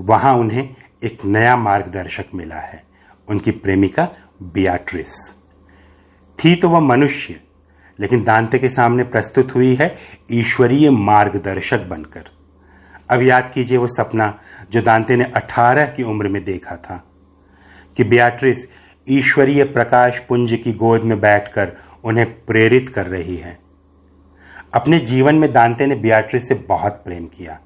वहाँ 0.00 0.34
उन्हें 0.34 0.68
एक 1.04 1.24
नया 1.24 1.56
मार्गदर्शक 1.56 2.24
मिला 2.34 2.56
है, 2.56 2.82
उनकी 3.28 3.50
प्रेमिका 3.50 4.08
बियाट्रिस। 4.42 5.30
थी 6.38 6.54
तो 6.56 6.68
वह 6.68 6.80
मनुष्य, 6.80 7.40
लेकिन 7.98 8.24
दांते 8.24 8.58
के 8.58 8.68
सामने 8.68 9.04
प्रस्तुत 9.04 9.54
हुई 9.54 9.74
है 9.74 9.94
ईश्वरीय 10.32 10.90
मार्गदर्शक 10.90 11.86
बनकर। 11.86 12.30
अब 13.10 13.22
याद 13.22 13.50
कीजिए 13.54 13.78
वो 13.78 13.86
सपना 13.86 14.38
जो 14.72 14.82
दांते 14.82 15.16
ने 15.16 15.24
18 15.24 15.86
की 15.86 16.02
उम्र 16.02 16.28
में 16.28 16.44
देखा 16.44 16.76
था, 16.76 17.04
कि 17.96 18.04
बियाट्रिस 18.04 18.68
ईश्वरीय 19.08 19.64
प्रकाश 19.64 20.18
पुंज 20.18 20.52
की 20.64 20.72
गोद 20.72 21.04
में 21.04 21.20
बैठकर 21.20 21.72
उन्हें 22.04 22.44
प्रेरित 22.44 22.88
कर 22.88 23.06
रही 23.06 23.36
है। 23.36 23.63
अपने 24.74 24.98
जीवन 24.98 25.34
में 25.34 25.52
दांते 25.52 25.86
ने 25.86 25.94
बियाट्रिस 25.94 26.48
से 26.48 26.54
बहुत 26.54 26.92
प्रेम 26.92 27.26
किया। 27.26 27.58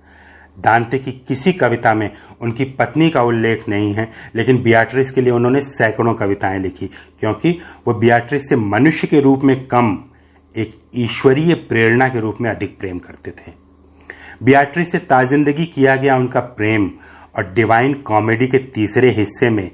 दांते 0.59 0.99
की 0.99 1.12
किसी 1.29 1.53
कविता 1.53 1.94
में 1.94 2.11
उनकी 2.40 2.64
पत्नी 2.64 3.11
का 3.11 3.23
उल्लेख 3.23 3.68
नहीं 3.68 3.94
है, 3.94 4.11
लेकिन 4.35 4.62
बियाट्रिस 4.62 5.11
के 5.11 5.21
लिए 5.21 5.33
उन्होंने 5.33 5.61
सैकड़ों 5.61 6.14
कविताएँ 6.14 6.59
लिखी, 6.61 6.87
क्योंकि 7.21 7.59
वो 7.87 7.94
बियाट्रिस 7.94 8.49
से 8.49 8.57
मनुष्य 8.57 9.07
के 9.07 9.21
रूप 9.21 9.44
में 9.44 9.66
कम, 9.66 9.99
एक 10.57 10.81
ईश्वरीय 10.94 11.55
प्रेरणा 11.55 12.09
के 12.09 12.21
रूप 12.21 12.37
में 12.40 12.51
अधिक 12.51 12.79
प्रेम 12.79 12.99
करते 12.99 13.31
थे। 13.31 13.53
बियाट्रिस 14.42 14.92
से 14.92 14.99
ताजिंदगी 14.99 15.66
किया 15.66 15.97
गया 15.97 16.16
उनका 16.16 16.40
प्रेम 16.40 16.90
और 17.37 17.53
डिवाइन 17.55 17.94
कॉमेडी 17.94 18.47
के 18.47 18.59
तीसरे 18.59 19.11
हिस्से 19.11 19.51
में 19.51 19.71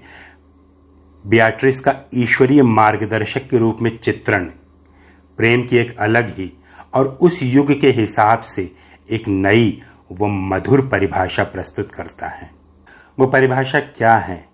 बियाट्रिस 1.24 1.80
का 1.80 1.94
ईश्वरीय 2.14 2.62
मार्गदर्शक 2.62 3.48
के 3.48 3.58
रूप 3.58 3.78
में 3.82 3.98
चित्रण, 3.98 4.44
प्रेम 5.38 5.62
की 5.62 5.76
एक 5.76 5.96
अलग 5.96 6.28
ही 6.28 6.52
और 6.94 7.18
उस 7.20 7.42
युग 7.42 7.80
के 7.80 7.90
हिसाब 7.90 8.40
से 8.40 8.72
एक 9.10 9.28
नई 9.28 9.82
व 10.12 10.26
मधुर 10.26 10.80
परिभाषा 10.80 11.44
प्रस्तुत 11.44 11.92
करता 11.92 12.28
है। 12.28 12.50
वो 13.18 13.26
परिभाषा 13.26 13.80
क्या 13.80 14.16
है 14.16 14.48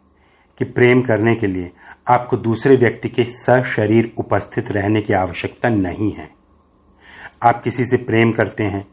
कि 0.58 0.64
प्रेम 0.64 1.02
करने 1.02 1.34
के 1.34 1.46
लिए 1.46 1.70
आपको 2.08 2.36
दूसरे 2.36 2.76
व्यक्ति 2.76 3.08
के 3.08 3.24
सशरीर 3.24 4.14
उपस्थित 4.18 4.72
रहने 4.72 5.00
की 5.00 5.12
आवश्यकता 5.12 5.68
नहीं 5.68 6.12
है। 6.12 6.30
आप 7.42 7.62
किसी 7.62 7.84
से 7.84 7.96
प्रेम 7.96 8.32
करते 8.32 8.64
हैं, 8.64 8.86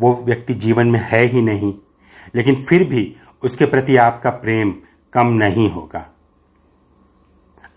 वो 0.00 0.22
व्यक्ति 0.24 0.54
जीवन 0.54 0.86
में 0.86 1.00
है 1.00 1.22
ही 1.22 1.42
नहीं, 1.42 1.74
लेकिन 2.34 2.54
फिर 2.54 2.84
भी 2.84 3.16
उसके 3.44 3.66
प्रति 3.66 3.96
आपका 3.96 4.30
प्रेम 4.30 4.74
कम 5.12 5.26
नहीं 5.26 5.70
होगा। 5.70 6.13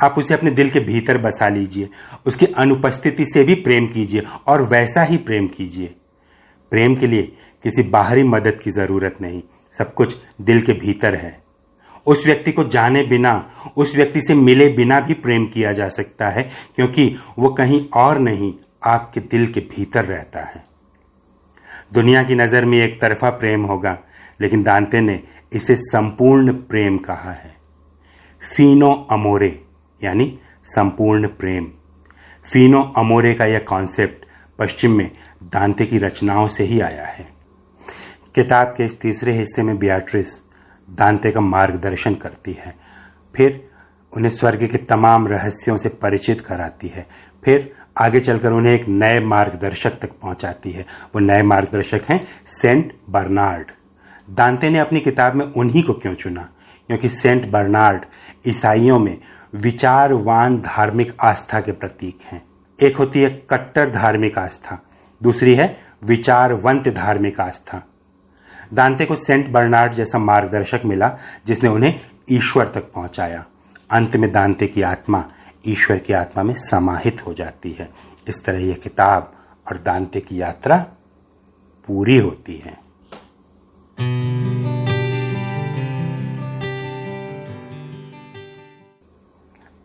आप 0.01 0.15
उसे 0.17 0.33
अपने 0.33 0.51
दिल 0.51 0.69
के 0.69 0.79
भीतर 0.79 1.17
बसा 1.17 1.49
लीजिए। 1.49 1.89
उसकी 2.25 2.45
अनुपस्थिति 2.45 3.25
से 3.25 3.43
भी 3.43 3.55
प्रेम 3.55 3.87
कीजिए 3.87 4.23
और 4.47 4.61
वैसा 4.61 5.03
ही 5.03 5.17
प्रेम 5.17 5.47
कीजिए। 5.47 5.95
प्रेम 6.71 6.95
के 6.95 7.07
लिए 7.07 7.21
किसी 7.63 7.83
बाहरी 7.83 8.23
मदद 8.23 8.59
की 8.63 8.71
ज़रूरत 8.71 9.17
नहीं। 9.21 9.41
सब 9.73 9.93
कुछ 9.93 10.17
दिल 10.41 10.61
के 10.61 10.73
भीतर 10.73 11.15
है। 11.15 11.43
उस 12.05 12.25
व्यक्ति 12.25 12.51
को 12.51 12.63
जाने 12.63 13.03
बिना, 13.03 13.49
उस 13.77 13.95
व्यक्ति 13.95 14.21
से 14.21 14.33
मिले 14.33 14.69
बिना 14.69 14.99
भी 14.99 15.13
प्रेम 15.13 15.45
किया 15.45 15.73
जा 15.73 15.89
सकता 15.89 16.29
है, 16.29 16.49
क्योंकि 16.75 17.15
वो 17.39 17.49
कहीं 17.49 17.89
और 17.93 18.19
नहीं, 18.19 18.53
आपके 18.83 19.19
दिल 19.19 19.47
के 19.47 19.59
भीतर 19.59 20.05
रहता 20.05 20.39
है। 20.39 20.63
दुनिया 21.93 22.23
की 22.23 22.35
नज़र 22.35 22.65
में 22.65 22.77
एक 22.77 23.01
तरफा 23.01 23.29
प्रेम 23.29 23.63
होगा, 23.63 23.97
लेकिन 24.41 24.63
दांते 24.63 25.01
ने 25.01 25.23
इसे 25.53 25.75
संपूर्ण 25.75 26.53
प्रेम 26.53 26.97
कहा 26.97 27.31
है। 27.31 27.57
फीनो 28.55 29.07
अमोरे। 29.11 29.66
यानी 30.03 30.39
संपूर्ण 30.65 31.27
प्रेम। 31.27 31.63
फीनो 32.53 32.93
अमोरे 32.97 33.33
का 33.33 33.45
यह 33.45 33.59
कॉन्सेप्ट 33.59 34.25
पश्चिम 34.59 34.91
में 34.91 35.11
दांते 35.43 35.85
की 35.85 35.97
रचनाओं 35.97 36.47
से 36.47 36.63
ही 36.63 36.81
आया 36.81 37.05
है। 37.05 37.27
किताब 38.35 38.67
के 38.67 38.85
इस 38.85 38.99
तीसरे 38.99 39.33
हिस्से 39.33 39.63
में 39.63 39.79
बियाट्रिस 39.79 40.41
दांते 40.89 41.31
का 41.31 41.41
मार्गदर्शन 41.41 42.15
करती 42.15 42.53
है। 42.53 42.75
फिर 43.35 43.69
उन्हें 44.17 44.31
स्वर्ग 44.31 44.67
के 44.67 44.77
तमाम 44.77 45.27
रहस्यों 45.27 45.77
से 45.77 45.89
परिचित 45.89 46.41
कराती 46.41 46.87
है। 46.87 47.07
फिर 47.45 47.75
आगे 47.97 48.19
चलकर 48.19 48.51
उन्हें 48.51 48.73
एक 48.73 48.87
नए 48.87 49.19
मार्गदर्शक 49.19 49.89
तक 49.89 50.11
पहुंचाती 50.11 50.71
है। 50.71 50.81
वो 50.81 51.19
नए 51.19 51.41
मार्गदर्शक 51.41 52.01
हैं 52.09 52.27
सेंट 52.47 52.93
बर्नार्ड। 53.09 53.67
दांते 54.29 54.69
ने 54.69 54.79
अपनी 54.79 54.99
किताब 54.99 55.35
में 55.35 55.45
उन्हीं 55.45 55.83
को 55.83 55.93
क्यों 55.93 56.15
चुना? 56.15 56.49
क्योंकि 56.87 57.09
सेंट 57.09 57.51
बर्नार्ड 57.51 58.05
ईसाइयों 58.47 58.99
में 58.99 59.17
विचारवान 59.57 60.61
धार्मिक 60.61 61.17
आस्था 61.21 61.59
के 61.61 61.71
प्रतीक 61.71 62.19
हैं। 62.25 62.41
एक 62.83 62.97
होती 62.97 63.21
है 63.21 63.29
कट्टर 63.49 63.89
धार्मिक 63.89 64.37
आस्था, 64.37 64.79
दूसरी 65.23 65.55
है 65.55 65.77
विचारवंत 66.03 66.87
धार्मिक 66.87 67.39
आस्था। 67.39 67.81
दांते 68.73 69.05
को 69.05 69.15
सेंट 69.15 69.49
बर्नार्ड 69.49 69.93
जैसा 69.93 70.19
मार्गदर्शक 70.19 70.81
मिला, 70.85 71.17
जिसने 71.45 71.69
उन्हें 71.69 71.99
ईश्वर 72.31 72.67
तक 72.67 72.91
पहुँचाया। 72.93 73.45
अंत 73.91 74.15
में 74.15 74.31
दांते 74.31 74.67
की 74.67 74.81
आत्मा 74.81 75.23
ईश्वर 75.67 75.97
की 75.97 76.13
आत्मा 76.13 76.43
में 76.43 76.53
समाहित 76.53 77.27
हो 77.27 77.33
जाती 77.33 77.71
है। 77.71 77.89
इस 78.29 78.45
तरह 78.45 78.59
यह 78.59 78.75
किताब 78.75 79.31
और 79.71 79.77
दांते 79.77 80.19
की 80.19 80.41
यात्रा 80.41 80.77
पूरी 81.87 82.17
होती 82.17 82.57
है। 82.57 82.77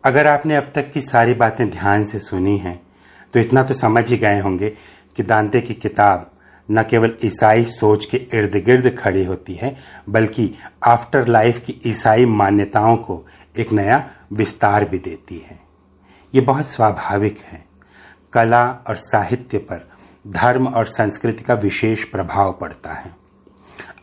अगर 0.03 0.27
आपने 0.27 0.55
अब 0.55 0.71
तक 0.75 0.91
की 0.91 1.01
सारी 1.01 1.33
बातें 1.33 1.69
ध्यान 1.69 2.03
से 2.03 2.19
सुनी 2.19 2.57
हैं 2.57 2.81
तो 3.33 3.39
इतना 3.39 3.63
तो 3.63 3.73
समझ 3.73 4.09
ही 4.09 4.17
गए 4.17 4.39
होंगे 4.39 4.69
कि 5.15 5.23
दांते 5.23 5.61
की 5.61 5.73
किताब 5.73 6.29
न 6.71 6.83
केवल 6.83 7.15
ईसाई 7.25 7.65
सोच 7.65 8.05
के 8.05 8.17
इर्द 8.17 8.55
गिर्द 8.65 8.95
खड़ी 8.99 9.25
होती 9.25 9.53
है, 9.53 9.75
बल्कि 10.09 10.53
आफ्टर 10.83 11.27
लाइफ 11.27 11.59
की 11.59 11.79
ईसाई 11.87 12.25
मान्यताओं 12.25 12.97
को 12.97 13.25
एक 13.57 13.71
नया 13.71 14.09
विस्तार 14.33 14.85
भी 14.85 14.99
देती 14.99 15.45
है। 15.49 15.59
ये 16.35 16.41
बहुत 16.41 16.67
स्वाभाविक 16.67 17.39
है। 17.39 17.65
कला 18.33 18.65
और 18.87 18.95
साहित्य 18.95 19.57
पर 19.57 19.89
धर्म 20.27 20.67
और 20.67 20.85
संस्कृति 20.85 21.43
का 21.43 21.53
विशेष 21.53 22.03
प्रभाव 22.03 22.57
पड़ता 22.61 22.93
है। 22.93 23.15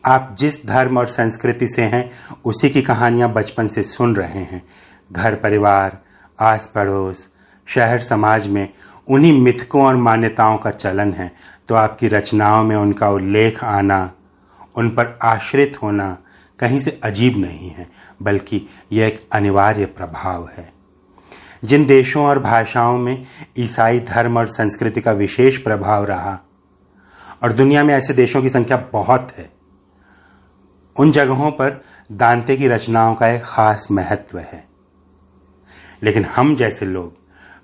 आप 0.05 0.35
जिस 0.39 0.65
धर्म 0.65 0.97
और 0.97 1.07
संस्कृति 1.07 1.67
से 1.67 1.81
हैं, 1.81 2.09
उसी 2.45 2.69
की 2.69 2.81
कहानियाँ 2.81 3.33
बचपन 3.33 3.67
से 3.67 3.83
सुन 3.83 4.15
रहे 4.15 4.43
हैं। 4.43 4.63
घर, 5.11 5.35
परिवार 5.35 5.97
आस 6.39 6.67
पड़ोस 6.67 7.27
शहर, 7.67 7.99
समाज 8.01 8.47
में 8.47 8.67
उन्हीं 9.07 9.41
मिथकों 9.41 9.85
और 9.85 9.95
मान्यताओं 9.97 10.57
का 10.57 10.71
चलन 10.71 11.13
है 11.13 11.31
तो 11.69 11.75
आपकी 11.75 12.07
रचनाओं 12.07 12.63
में 12.63 12.75
उनका 12.75 13.09
उल्लेख 13.09 13.63
आना, 13.63 14.11
उन 14.75 14.89
पर 14.89 15.17
आश्रित 15.23 15.81
होना 15.83 16.17
कहीं 16.59 16.79
से 16.79 16.99
अजीब 17.03 17.37
नहीं 17.37 17.69
है, 17.69 17.87
बल्कि 18.21 18.61
यह 18.91 19.07
एक 19.07 19.27
अनिवार्य 19.33 19.85
प्रभाव 19.87 20.49
है। 20.57 20.71
जिन 21.63 21.85
देशों 21.85 22.25
और 22.25 22.39
भाषाओं 22.39 22.97
में 22.97 23.25
ईसाई 23.59 23.99
धर्म 23.99 24.37
और 24.37 24.47
संस्कृति 24.47 25.01
का 25.01 25.11
विशेष 25.11 25.57
प्रभाव 25.57 26.05
रहा, 26.05 26.37
और 27.43 27.53
दुनिया 27.53 27.83
में 27.83 27.93
ऐसे 27.93 28.13
देशों 28.13 28.41
की 28.41 28.49
संख्या 28.49 28.77
बहुत 28.93 29.31
है, 29.37 29.49
उन 30.95 31.11
जगहों 31.11 31.51
पर 31.51 31.81
दांते 32.11 32.57
की 32.57 32.67
रचनाओं 32.67 33.15
का 33.15 33.27
एक 33.27 33.43
खास 33.45 33.87
महत्व 33.91 34.39
है। 34.39 34.70
लेकिन 36.03 36.25
हम 36.25 36.55
जैसे 36.55 36.85
लोग, 36.85 37.17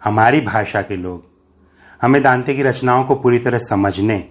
हमारी 0.04 0.42
भाषा 0.42 0.82
के 0.82 0.96
लोग, 0.96 1.26
हमें 2.02 2.24
दांते 2.24 2.54
की 2.54 2.64
रचनाओं 2.64 3.04
को 3.04 3.16
पूरी 3.16 3.40
तरह 3.40 3.58
समझने, 3.58 4.30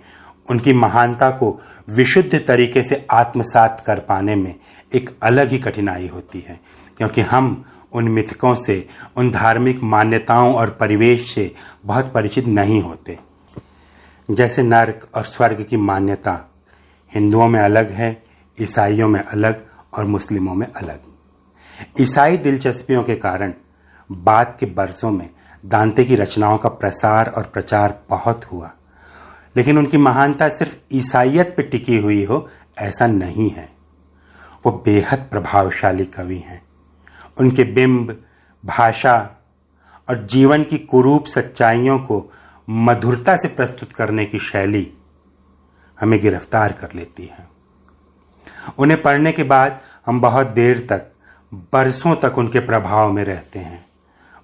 उनकी 0.50 0.72
महानता 0.72 1.30
को 1.30 1.60
विशुद्ध 1.90 2.44
तरीके 2.46 2.82
से 2.82 3.06
आत्मसात 3.10 3.82
कर 3.86 4.00
पाने 4.00 4.36
में 4.36 4.54
एक 4.94 5.10
अलग 5.22 5.48
ही 5.48 5.58
कठिनाई 5.58 6.08
होती 6.08 6.40
है, 6.40 6.60
क्योंकि 6.96 7.20
हम 7.20 7.64
उन 7.92 8.08
मिथकों 8.08 8.54
से, 8.54 8.88
उन 9.16 9.30
धार्मिक 9.30 9.82
मान्यताओं 9.82 10.54
और 10.54 10.70
परिवेश 10.70 11.34
से 11.34 11.54
बहुत 11.84 12.12
परिचित 12.12 12.46
नहीं 12.46 12.82
होते। 12.82 13.18
जैसे 14.30 14.62
नर्क 14.62 15.08
और 15.14 15.24
स्वर्ग 15.24 15.66
की 15.70 15.76
मान्यता 15.76 16.52
हिंदुओं 17.14 17.48
में 17.48 17.60
अलग 17.60 17.90
है, 17.90 18.22
ईसाइयों 18.62 19.08
में 19.08 19.20
अलग 19.20 19.66
और 19.94 20.04
मुस्लिमों 20.04 20.54
में 20.54 20.66
अलग। 20.66 21.00
ईसाई 22.00 22.36
दिलचस्पियों 22.36 23.02
के 23.02 23.14
कारण 23.16 23.52
बाद 24.12 24.56
के 24.60 24.66
बरसों 24.66 25.10
में 25.10 25.30
दांते 25.66 26.04
की 26.04 26.16
रचनाओं 26.16 26.58
का 26.58 26.68
प्रसार 26.68 27.28
और 27.28 27.42
प्रचार 27.42 28.02
बहुत 28.10 28.44
हुआ। 28.44 28.70
लेकिन 29.56 29.78
उनकी 29.78 29.96
महानता 29.96 30.48
सिर्फ़ 30.48 30.76
ईसाइयत 30.92 31.54
पर 31.56 31.62
टिकी 31.62 31.98
हुई 31.98 32.24
हो, 32.24 32.48
ऐसा 32.78 33.06
नहीं 33.06 33.50
है। 33.50 33.72
वो 34.66 34.72
बेहद 34.72 35.18
प्रभावशाली 35.30 36.04
कवि 36.04 36.38
हैं। 36.38 36.62
उनके 37.38 37.64
बिंब, 37.64 38.22
भाषा 38.64 39.30
और 40.08 40.22
जीवन 40.22 40.64
की 40.64 40.78
कुरूप 40.78 41.24
सच्चाइयों 41.26 41.98
को 41.98 42.32
मधुरता 42.70 43.36
से 43.36 43.48
प्रस्तुत 43.48 43.92
करने 43.92 44.26
की 44.26 44.38
शैली 44.38 44.92
हमें 46.00 46.20
गिरफ़्तार 46.20 46.72
कर 46.72 46.88
लेती 46.94 47.26
है। 47.26 47.48
उन्हें 48.78 49.02
पढ़ने 49.02 49.32
के 49.32 49.42
बाद 49.42 49.80
हम 50.06 50.20
बहुत 50.20 50.46
देर 50.46 50.86
तक, 50.90 51.12
बरसों 51.54 52.16
तक 52.16 52.38
उनके 52.38 52.60
प्रभाव 52.60 53.12
में 53.12 53.24
रहते 53.24 53.58
हैं। 53.58 53.86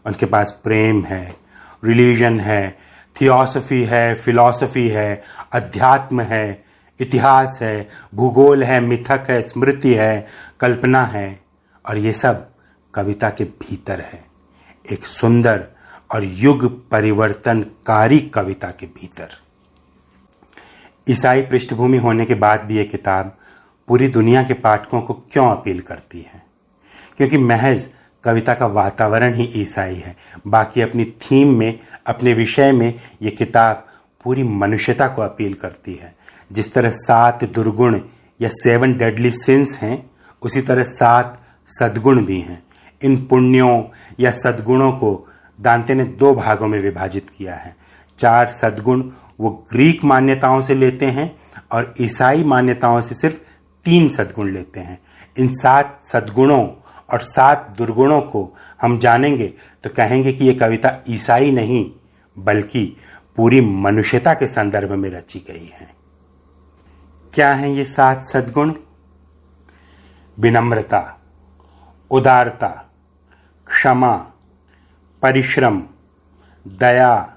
उनके 0.07 0.27
पास 0.27 0.61
प्रेम 0.65 1.05
है, 1.05 1.37
रिलीजन 1.85 2.41
है, 2.41 2.79
थियोसफी 3.21 3.85
है, 3.85 4.15
फिलॉसफी 4.15 4.88
है, 4.88 5.23
अध्यात्म 5.53 6.21
है, 6.21 6.65
इतिहास 7.01 7.59
है, 7.62 7.88
भूगोल 8.15 8.65
है, 8.65 8.81
मिथक 8.81 9.27
है, 9.31 9.49
स्मृति 9.49 9.95
है, 9.95 10.27
कल्पना 10.61 11.05
है। 11.05 11.41
और 11.88 11.99
ये 11.99 12.12
सब 12.12 12.51
कविता 12.95 13.31
के 13.31 13.45
भीतर 13.45 14.01
है। 14.01 14.25
एक 14.93 15.05
सुंदर 15.05 15.69
और 16.15 16.25
युग 16.25 16.91
परिवर्तनकारी 16.91 18.19
कविता 18.19 18.69
के 18.69 18.87
भीतर। 18.87 19.29
ईसाई 21.11 21.43
पृष्ठभूमि 21.43 21.99
होने 21.99 22.25
के 22.25 22.35
बाद 22.35 22.61
भी 22.61 22.77
ये 22.77 22.85
किताब 22.85 23.38
पूरी 23.88 24.09
दुनिया 24.09 24.43
के 24.43 24.55
पाठकों 24.55 25.01
को 25.01 25.15
क्यों 25.15 25.51
अपील 25.51 25.81
करती 25.81 26.19
है? 26.19 26.43
क्योंकि 27.17 27.38
महज 27.38 27.88
कविता 28.24 28.54
का 28.54 28.66
वातावरण 28.66 29.35
ही 29.35 29.44
ईसाई 29.44 29.94
है। 29.94 30.16
बाकी 30.46 30.80
अपनी 30.80 31.04
थीम 31.04 31.58
में, 31.58 31.78
अपने 32.06 32.32
विषय 32.32 32.72
में 32.72 32.94
ये 33.22 33.30
किताब 33.30 33.87
पूरी 34.24 34.42
मनुष्यता 34.42 35.08
को 35.08 35.22
अपील 35.22 35.54
करती 35.54 35.94
है। 35.94 36.14
जिस 36.52 36.72
तरह 36.72 36.90
सात 36.90 37.44
दुर्गुण 37.44 38.00
या 38.40 38.48
सेवन 38.52 38.96
डेडली 38.98 39.30
सिंस 39.30 39.78
हैं, 39.82 40.11
उसी 40.42 40.62
तरह 40.62 40.82
सात 40.82 41.42
सद्गुण 41.66 42.24
भी 42.24 42.40
हैं। 42.40 42.62
इन 43.02 43.26
पुण्यों 43.26 43.82
या 44.20 44.30
सद्गुणों 44.30 44.92
को 44.92 45.28
दांते 45.61 45.94
ने 45.94 46.04
दो 46.04 46.35
भागों 46.35 46.68
में 46.68 46.80
विभाजित 46.80 47.30
किया 47.30 47.54
है। 47.54 47.76
चार 48.18 48.46
सद्गुण 48.46 49.11
वो 49.40 49.66
ग्रीक 49.72 50.04
मान्यताओं 50.04 50.62
से 50.62 50.74
लेते 50.74 51.06
हैं 51.06 51.37
और 51.72 51.94
ईसाई 52.00 52.44
मान्यताओं 52.44 53.00
से 53.00 53.14
सिर्फ़ 53.14 53.37
तीन 53.85 54.08
सद्गुण 54.08 54.52
लेते 54.52 54.80
हैं। 54.80 54.98
इन 55.38 55.48
सात 55.48 56.00
सद्गुणों 56.04 56.82
और 57.12 57.20
सात 57.20 57.75
दुर्गुणों 57.79 58.20
को 58.20 58.53
हम 58.83 58.98
जानेंगे 58.98 59.46
तो 59.85 59.90
कहेंगे 59.90 60.33
कि 60.33 60.44
ये 60.44 60.55
कविता 60.55 60.96
ईसाई 61.09 61.51
नहीं, 61.51 61.90
बल्कि 62.38 62.96
पूरी 63.37 63.61
मनुष्यता 63.61 64.35
के 64.35 64.46
संदर्भ 64.46 64.92
में 64.92 65.11
रची 65.11 65.44
गई 65.51 65.66
है। 65.66 65.94
क्या 67.35 67.55
है 67.55 67.72
ये 67.72 67.85
सात 67.85 68.27
सद्गुण? 68.27 68.75
विनम्रता, 70.38 71.20
उदारता, 72.11 72.68
क्षमा, 73.66 74.16
परिश्रम, 75.22 75.83
दया, 76.68 77.37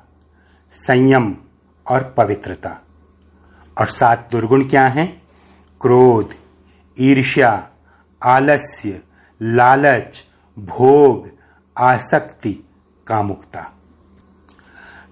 संयम 0.73 1.37
और 1.89 2.13
पवित्रता। 2.17 2.77
और 3.77 3.87
सात 3.87 4.29
दुर्गुण 4.31 4.69
क्या 4.69 4.87
हैं? 4.87 5.21
क्रोध, 5.81 6.35
ईर्ष्या, 6.99 7.69
आलस्य 8.23 9.01
लालच, 9.41 10.23
भोग, 10.57 11.29
आसक्ति 11.77 12.51
कामुकता 13.07 13.71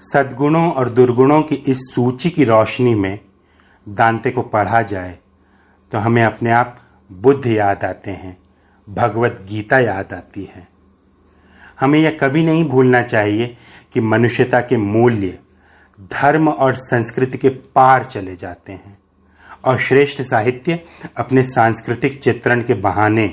सद्गुणों 0.03 0.71
और 0.71 0.89
दुर्गुणों 0.89 1.41
की 1.41 1.55
इस 1.55 1.77
सूची 1.93 2.29
की 2.29 2.43
रोशनी 2.43 2.93
में 2.95 3.19
दांते 3.87 4.31
को 4.31 4.41
पढ़ा 4.43 4.81
जाए 4.81 5.17
तो 5.91 5.97
हमें 5.97 6.23
अपने 6.23 6.51
आप 6.51 6.79
बुद्ध 7.09 7.45
याद 7.47 7.83
आते 7.85 8.11
हैं, 8.11 8.37
भगवत 8.87 9.45
गीता 9.49 9.79
याद 9.79 10.13
आती 10.13 10.43
है। 10.45 10.67
हमें 11.79 11.99
यह 11.99 12.17
कभी 12.21 12.45
नहीं 12.45 12.63
भूलना 12.65 13.01
चाहिए 13.01 13.55
कि 13.93 14.01
मनुष्यता 14.01 14.61
के 14.61 14.77
मूल्य, 14.77 15.37
धर्म 16.11 16.49
और 16.49 16.73
संस्कृति 16.75 17.37
के 17.37 17.49
पार 17.49 18.05
चले 18.05 18.35
जाते 18.35 18.71
हैं, 18.71 18.97
और 19.65 19.79
श्रेष्ठ 19.79 20.21
साहित्य 20.21 20.79
अपने 21.17 21.43
सांस्कृतिक 21.45 22.19
चित्रण 22.19 22.61
के 22.61 22.73
बहाने 22.73 23.27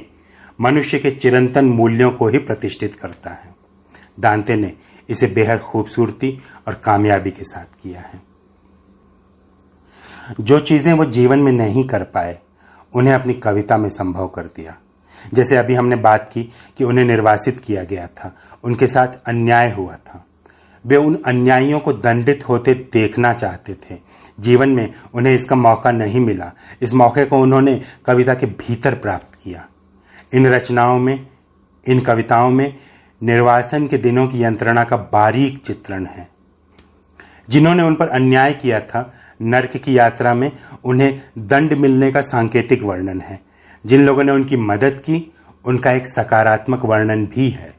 मनुष्य 0.61 0.99
के 0.99 1.11
चिरंतन 1.11 1.65
मूल्यों 1.65 2.11
को 2.11 2.29
ही 2.29 2.39
प्रतिष्ठित 2.39 2.95
करता 2.95 3.31
है। 3.31 3.55
दांते 4.21 4.57
ने 4.57 4.73
इसे 5.09 5.27
बेहद 5.27 5.61
खूबसूरती 5.61 6.39
और 6.69 6.75
कामयाबी 6.75 7.31
के 7.31 7.45
साथ 7.45 7.83
किया 7.83 8.01
है। 8.01 8.23
जो 10.41 10.61
चीज़ें 10.61 10.93
वो 10.93 11.05
जीवन 11.05 11.39
में 11.39 11.53
नहीं 11.53 11.85
कर 11.85 12.03
पाए, 12.03 12.39
उन्हें 12.95 13.15
अपनी 13.15 13.35
कविता 13.35 13.77
में 13.77 13.89
संभव 13.89 14.29
कर 14.29 14.43
दिया। 14.43 14.77
जैसे 15.35 15.57
अभी 15.57 15.75
हमने 15.75 15.97
बात 15.97 16.31
की 16.33 16.49
कि 16.79 16.85
उन्हें 16.85 17.05
निर्वासित 17.05 17.61
किया 17.61 17.85
गया 17.85 18.07
था, 18.07 18.37
उनके 18.65 18.87
साथ 18.87 19.09
अन्याय 19.27 19.71
हुआ 19.73 19.95
था। 19.95 20.27
वे 20.87 20.97
उन 20.97 21.23
अन्यायियों 21.27 21.81
को 21.81 21.93
दंडित 21.93 22.49
होते 22.49 22.75
देखना 22.75 23.35
चाहते 23.35 23.75
थे। 23.75 23.99
जीवन 24.41 24.69
में 24.69 24.95
उन्हें 25.15 25.35
इसका 25.35 25.57
मौका 25.57 25.93
नहीं 25.93 26.21
मिला। 26.21 26.53
इस 26.83 26.95
मौके 26.95 27.25
को 27.25 27.39
उन्होंने 27.39 27.81
कविता 28.07 28.35
के 28.35 28.47
भीतर 28.47 28.95
प्राप्त 28.95 29.35
किया। 29.35 29.67
इन 30.35 30.47
रचनाओं 30.47 30.99
में, 30.99 31.27
इन 31.89 32.01
कविताओं 32.01 32.51
में 32.51 32.75
निर्वासन 33.23 33.87
के 33.87 33.99
दिनों 33.99 34.27
की 34.29 34.43
यंत्रणा 34.45 34.85
का 34.85 34.97
बारीक 34.97 35.59
चित्रण 35.59 36.07
है। 36.07 36.29
जिन्होंने 37.49 37.83
उन 37.83 37.95
पर 37.95 38.09
अन्याय 38.09 38.53
किया 38.53 38.81
था, 38.81 39.13
नर्क 39.43 39.77
की 39.77 39.99
यात्रा 39.99 40.35
में 40.35 40.53
उन्हें 40.85 41.23
दंड 41.39 41.73
मिलने 41.73 42.13
का 42.13 42.23
सांकेतिक 42.23 42.83
वर्णन 42.83 43.21
है। 43.21 43.41
जिन 43.87 44.07
लोगों 44.07 44.25
ने 44.25 44.33
उनकी 44.33 44.57
मदद 44.57 44.97
की, 44.97 45.33
उनका 45.65 45.93
एक 45.93 46.07
सकारात्मक 46.07 46.85
वर्णन 46.85 47.27
भी 47.27 47.49
है। 47.49 47.75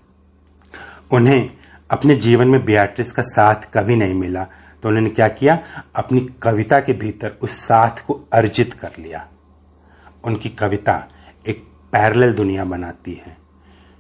उन्हें 1.12 1.50
अपने 1.92 2.16
जीवन 2.16 2.48
में 2.48 2.66
बियाट्रिस 2.66 3.12
का 3.12 3.22
साथ 3.22 3.56
कभी 3.74 3.96
नहीं 3.96 4.14
मिला 4.14 4.48
तो 4.84 4.90
उन्होंने 4.90 5.10
क्या 5.10 5.28
किया? 5.28 5.60
अपनी 5.96 6.20
कविता 6.44 6.80
के 6.80 6.94
भीतर 6.94 7.38
उस 7.42 7.52
साथ 7.52 8.06
को 8.08 8.14
अर्जित 8.34 8.74
कर 8.74 8.90
लिया। 9.00 9.28
उनकी 10.24 10.50
कविता 10.50 11.08
पैरेलल 11.92 12.34
दुनिया 12.34 12.66
बनाती 12.66 13.14
है। 13.14 13.38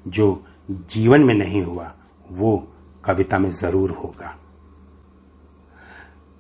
जो 0.08 0.46
जीवन 0.72 1.22
में 1.22 1.34
नहीं 1.34 1.64
हुआ, 1.64 1.94
वो 2.32 2.74
कविता 3.06 3.40
में 3.40 3.52
ज़रूर 3.52 3.92
होगा। 3.92 4.38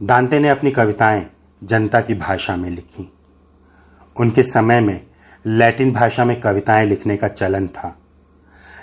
दांते 0.03 0.39
ने 0.39 0.49
अपनी 0.49 0.71
कविताएँ 0.71 1.29
जनता 1.63 2.01
की 2.01 2.15
भाषा 2.15 2.55
में 2.55 2.69
लिखी। 2.69 3.13
उनके 4.19 4.43
समय 4.43 4.81
में 4.81 5.07
लैटिन 5.45 5.93
भाषा 5.93 6.25
में 6.25 6.39
कविताएँ 6.39 6.85
लिखने 6.85 7.17
का 7.17 7.27
चलन 7.27 7.67
था। 7.67 7.97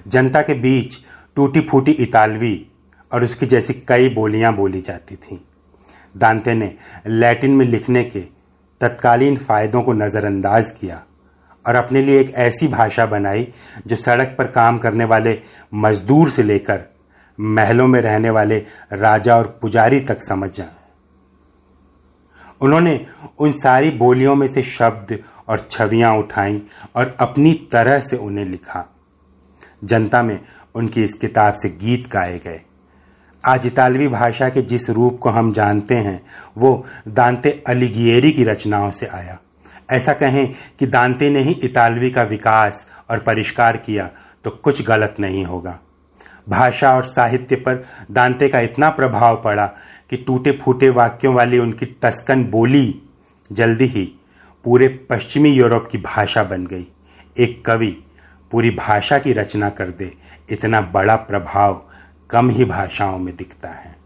जनता 0.06 0.42
के 0.42 0.54
बीच 0.54 0.98
टूटी 1.36 1.60
फूटी 1.60 1.90
इतालवी 1.90 2.70
और 3.12 3.24
उसकी 3.24 3.46
जैसी 3.46 3.74
कई 3.74 4.08
बोलियाँ 4.08 4.56
बोली 4.56 4.80
जाती 4.80 5.16
थीं। 5.16 5.38
दांते 6.16 6.54
ने 6.54 6.74
लैटिन 7.06 7.50
में 7.50 7.66
लिखने 7.66 8.04
के 8.04 8.20
तत्कालीन 8.80 9.36
फ़ायदों 9.36 9.82
को 9.82 9.92
नज़रअंदाज 9.92 10.70
किया। 10.70 11.04
और 11.66 11.74
अपने 11.74 12.02
लिए 12.02 12.20
एक 12.20 12.34
ऐसी 12.34 12.68
भाषा 12.68 13.06
बनाई 13.06 13.52
जो 13.86 13.96
सड़क 13.96 14.34
पर 14.38 14.46
काम 14.46 14.78
करने 14.78 15.04
वाले 15.04 15.40
मजदूर 15.74 16.28
से 16.28 16.42
लेकर 16.42 16.80
महलों 17.40 17.86
में 17.86 18.00
रहने 18.00 18.30
वाले 18.30 18.58
राजा 18.92 19.36
और 19.36 19.58
पुजारी 19.62 20.00
तक 20.00 20.22
समझ 20.22 20.50
जाए। 20.50 20.68
उन्होंने 22.60 23.06
उन 23.38 23.52
सारी 23.52 23.90
बोलियों 23.90 24.34
में 24.34 24.48
से 24.48 24.62
शब्द 24.62 25.18
और 25.48 25.68
छवियाँ 25.70 26.16
उठाई 26.16 26.62
और 26.96 27.16
अपनी 27.20 27.68
तरह 27.72 28.00
से 28.00 28.16
उन्हें 28.16 28.44
लिखा। 28.44 28.94
जनता 29.84 30.22
में 30.22 30.40
उनकी 30.74 31.04
इस 31.04 31.14
किताब 31.14 31.54
से 31.54 31.68
गीत 31.68 32.10
गाए 32.12 32.38
गए। 32.38 32.60
आज 33.46 33.66
इतालवी 33.66 34.08
भाषा 34.08 34.48
के 34.48 34.62
जिस 34.62 34.90
रूप 34.90 35.18
को 35.18 35.30
हम 35.30 35.52
जानते 35.52 35.94
हैं, 35.94 36.22
वो 36.58 36.84
दांते 37.08 37.64
अलिगियरी 37.66 38.32
की 38.32 38.44
रचनाओं 38.44 38.90
से 38.90 39.06
आया। 39.06 39.38
ऐसा 39.90 40.12
कहें 40.12 40.54
कि 40.78 40.86
दांते 40.86 41.30
ने 41.30 41.40
ही 41.40 41.52
इतालवी 41.62 42.10
का 42.10 42.22
विकास 42.22 42.86
और 43.10 43.18
परिष्कार 43.18 43.76
किया 43.76 44.10
तो 44.44 44.50
कुछ 44.50 44.82
गलत 44.82 45.16
नहीं 45.20 45.44
होगा। 45.44 45.78
भाषा 46.48 46.94
और 46.96 47.04
साहित्य 47.04 47.56
पर 47.56 47.84
दांते 48.10 48.48
का 48.48 48.60
इतना 48.60 48.90
प्रभाव 48.90 49.40
पड़ा 49.42 49.66
कि 50.10 50.16
टूटे 50.16 50.52
फूटे 50.52 50.88
वाक्यों 50.90 51.34
वाली 51.34 51.58
उनकी 51.58 51.86
टस्कन 52.02 52.44
बोली 52.44 53.02
जल्दी 53.52 53.86
ही 53.86 54.04
पूरे 54.64 54.88
पश्चिमी 55.10 55.50
यूरोप 55.50 55.88
की 55.92 55.98
भाषा 55.98 56.44
बन 56.44 56.66
गई। 56.66 56.86
एक 57.38 57.64
कवि 57.66 57.96
पूरी 58.52 58.70
भाषा 58.70 59.18
की 59.18 59.32
रचना 59.32 59.68
कर 59.70 59.88
दे, 59.88 60.12
इतना 60.50 60.80
बड़ा 60.80 61.16
प्रभाव 61.16 61.82
कम 62.30 62.50
ही 62.50 62.64
भाषाओं 62.64 63.18
में 63.18 63.36
दिखता 63.36 63.68
है। 63.68 63.97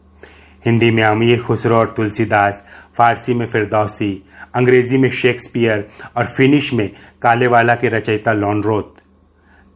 हिंदी 0.65 0.91
में 0.91 1.03
अमीर, 1.03 1.43
खुसरो 1.43 1.77
और 1.77 1.89
तुलसीदास, 1.89 2.65
फारसी 2.95 3.35
में 3.35 3.47
फिरदौसी, 3.47 4.25
अंग्रेज़ी 4.55 4.99
में 4.99 5.11
शेक्सपियर 5.11 5.89
और 6.17 6.27
फिनिश 6.27 6.73
में 6.73 6.91
कालेवाला 7.23 7.75
के 7.75 7.89
रचयिता 7.89 8.33
लॉन्ड्रोथ 8.33 9.03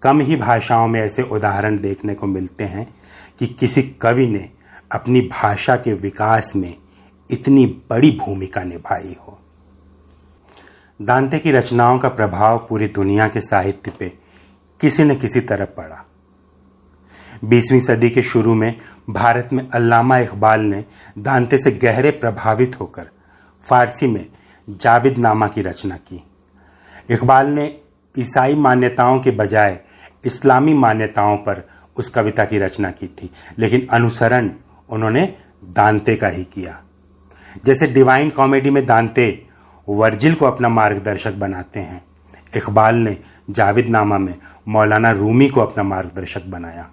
कम 0.02 0.20
ही 0.20 0.36
भाषाओं 0.36 0.88
में 0.88 1.00
ऐसे 1.00 1.22
उदाहरण 1.22 1.78
देखने 1.78 2.14
को 2.14 2.26
मिलते 2.26 2.64
हैं 2.64 2.94
कि 3.38 3.46
किसी 3.46 3.82
कवि 3.82 4.26
ने 4.26 4.50
अपनी 4.92 5.20
भाषा 5.20 5.76
के 5.76 5.92
विकास 5.92 6.52
में 6.56 6.74
इतनी 7.30 7.66
बड़ी 7.90 8.10
भूमिका 8.10 8.62
निभाई 8.62 9.16
हो। 9.20 9.40
दांते 11.02 11.38
की 11.38 11.50
रचनाओं 11.50 11.98
का 11.98 12.08
प्रभाव 12.08 12.66
पूरी 12.68 12.88
दुनिया 12.88 13.28
के 13.28 13.40
साहित्य 13.40 13.90
पे 13.90 14.12
किसी 14.80 15.04
न 15.04 15.14
किसी 15.14 15.40
तरह 15.40 15.64
पड़ा। 15.64 16.05
बीसवीं 17.44 17.80
सदी 17.80 18.10
के 18.10 18.22
शुरू 18.22 18.54
में 18.54 18.74
भारत 19.10 19.48
में 19.52 19.68
अल्लामा 19.70 20.18
इकबाल 20.18 20.60
ने 20.60 20.84
दांते 21.18 21.58
से 21.58 21.70
गहरे 21.72 22.10
प्रभावित 22.10 22.80
होकर 22.80 23.08
फारसी 23.64 24.06
में 24.06 24.26
जाविद 24.68 25.18
नामा 25.18 25.48
की 25.48 25.62
रचना 25.62 25.96
की। 25.96 26.22
इकबाल 27.10 27.46
ने 27.46 27.80
ईसाई 28.18 28.54
मान्यताओं 28.54 29.20
के 29.20 29.30
बजाय 29.30 29.80
इस्लामी 30.26 30.74
मान्यताओं 30.74 31.36
पर 31.36 31.68
उस 31.96 32.08
कविता 32.08 32.44
की 32.44 32.58
रचना 32.58 32.90
की 32.90 33.06
थी, 33.06 33.30
लेकिन 33.58 33.86
अनुसरण 33.90 34.50
उन्होंने 34.90 35.34
दांते 35.64 36.16
का 36.16 36.28
ही 36.28 36.44
किया। 36.44 36.80
जैसे 37.64 37.86
डिवाइन 37.86 38.30
कॉमेडी 38.30 38.70
में 38.70 38.86
दांते 38.86 39.46
वर्जिल 39.88 40.34
को 40.34 40.46
अपना 40.46 40.68
मार्गदर्शक 40.68 41.32
बनाते 41.32 41.80
हैं, 41.80 42.04
इकबाल 42.56 42.94
ने 42.94 43.16
जाविद 43.50 43.88
नामा 43.88 44.18
में 44.18 44.34
मौलाना 44.68 45.10
रूमी 45.10 45.48
को 45.48 45.60
अपना 45.60 45.82
मार्गदर्शक 45.82 46.44
बनाया। 46.46 46.90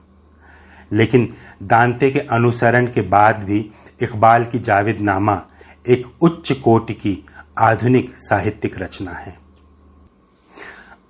लेकिन 0.94 1.28
दांते 1.64 2.10
के 2.12 2.20
अनुसरण 2.20 2.88
के 2.88 3.02
बाद 3.02 3.44
भी 3.44 3.60
इकबाल 4.02 4.46
की 4.46 4.60
जाविद 4.60 5.00
नामा 5.02 5.42
एक 5.90 6.06
उच्च 6.22 6.52
कोटि 6.54 6.94
की 6.94 7.18
आधुनिक 7.60 8.14
साहित्यिक 8.18 8.78
रचना 8.80 9.12
है। 9.12 9.38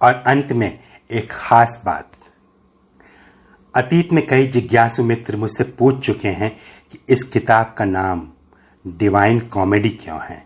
और 0.01 0.13
अंत 0.27 0.51
में 0.51 0.79
एक 1.11 1.31
खास 1.31 1.81
बात। 1.85 2.11
अतीत 3.73 4.11
में 4.13 4.25
कई 4.27 4.47
जिज्ञासु 4.47 5.03
मित्र 5.03 5.35
मुझसे 5.35 5.63
पूछ 5.63 6.05
चुके 6.05 6.29
हैं 6.29 6.51
कि 6.91 6.99
इस 7.09 7.23
किताब 7.23 7.75
का 7.77 7.85
नाम 7.85 8.27
डिवाइन 8.85 9.39
कॉमेडी 9.39 9.89
क्यों 9.89 10.19
है? 10.21 10.45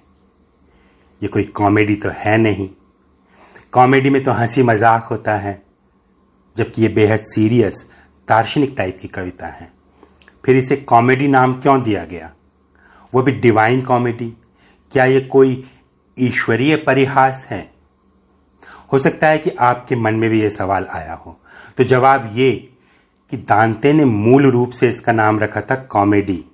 ये 1.21 1.27
कोई 1.27 1.43
कॉमेडी 1.43 1.95
तो 1.95 2.09
है 2.13 2.37
नहीं। 2.37 2.69
कॉमेडी 3.71 4.09
में 4.09 4.23
तो 4.23 4.31
हँसी 4.31 4.63
मज़ाक 4.63 5.03
होता 5.03 5.35
है, 5.35 5.61
जबकि 6.55 6.81
ये 6.81 6.87
बेहद 6.87 7.19
सीरियस 7.25 7.89
दार्शनिक 8.29 8.75
टाइप 8.77 8.99
की 9.01 9.07
कविता 9.07 9.47
है। 9.47 9.71
फिर 10.45 10.55
इसे 10.55 10.75
कॉमेडी 10.75 11.27
नाम 11.27 11.53
क्यों 11.53 11.81
दिया 11.83 12.05
गया? 12.05 12.31
वो 13.13 13.23
भी 13.23 13.31
डिवाइन 13.31 13.81
कॉमेडी। 13.81 14.37
क्या 14.91 15.05
ये 15.05 15.21
कोई 15.21 15.63
ईश्वरीय 16.19 16.75
परिहास 16.75 17.47
है? 17.49 17.71
हो 18.93 18.99
सकता 18.99 19.27
है 19.27 19.37
कि 19.37 19.49
आपके 19.49 19.95
मन 19.95 20.13
में 20.13 20.29
भी 20.29 20.41
ये 20.41 20.49
सवाल 20.49 20.85
आया 20.85 21.13
हो। 21.13 21.39
तो 21.77 21.83
जवाब 21.83 22.31
ये 22.33 22.69
कि 23.29 23.37
दांते 23.37 23.93
ने 23.93 24.05
मूल 24.05 24.51
रूप 24.51 24.71
से 24.71 24.89
इसका 24.89 25.11
नाम 25.11 25.39
रखा 25.39 25.61
था 25.61 25.75
कॉमेडी। 25.75 26.45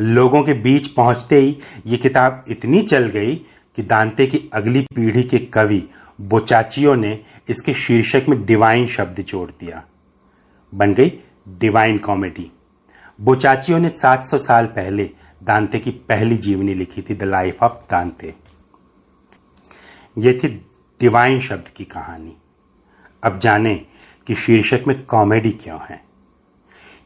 लोगों 0.00 0.42
के 0.42 0.52
बीच 0.52 0.86
पहुँचते 0.86 1.36
ही 1.36 1.58
ये 1.86 1.96
किताब 1.96 2.44
इतनी 2.48 2.82
चल 2.82 3.08
गई 3.08 3.36
कि 3.76 3.82
दांते 3.82 4.26
की 4.26 4.50
अगली 4.52 4.82
पीढ़ी 4.82 5.22
के 5.22 5.38
कवि, 5.38 5.88
बोचाचियो 6.20 6.94
ने 6.94 7.18
इसके 7.48 7.74
शीर्षक 7.74 8.22
में 8.28 8.44
डिवाइन 8.46 8.86
शब्द 8.86 9.20
जोड़ 9.20 9.50
दिया। 9.50 9.82
बन 10.74 10.94
गई 10.94 11.22
डिवाइन 11.48 11.98
कॉमेडी 11.98 12.52
बोचाचियो 13.20 13.78
ने 13.78 13.88
700 13.88 14.38
साल 14.38 14.66
पहले 14.66 15.10
दांते 15.42 15.78
की 15.78 15.90
पहली 15.90 16.36
जीवनी 16.36 16.74
लिखी 16.74 17.02
थी 17.02 17.14
द 17.14 17.22
लाइफ 17.22 17.62
ऑफ़ 17.62 17.72
दांते। 17.72 18.34
यह 20.18 20.40
थी 20.44 20.48
डिवाइन 21.00 21.40
शब्द 21.40 21.68
की 21.68 21.84
कहानी। 21.84 22.36
अब 23.24 23.38
जाने 23.38 23.86
कि 24.26 24.34
शीर्षक 24.34 24.84
में 24.86 25.04
कॉमेडी 25.04 25.50
क्यों 25.50 25.78
है। 25.90 26.04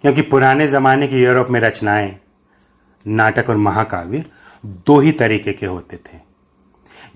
क्योंकि 0.02 0.22
पुराने 0.22 0.68
ज़माने 0.68 1.08
के 1.08 1.16
यूरोप 1.16 1.50
में 1.50 1.60
रचनाएँ, 1.60 2.20
नाटक 3.06 3.48
और 3.48 3.56
महाकाव्य 3.56 4.24
दो 4.66 5.00
ही 5.00 5.12
तरीके 5.12 5.52
के 5.52 5.66
होते 5.66 5.96
थे। 5.96 6.18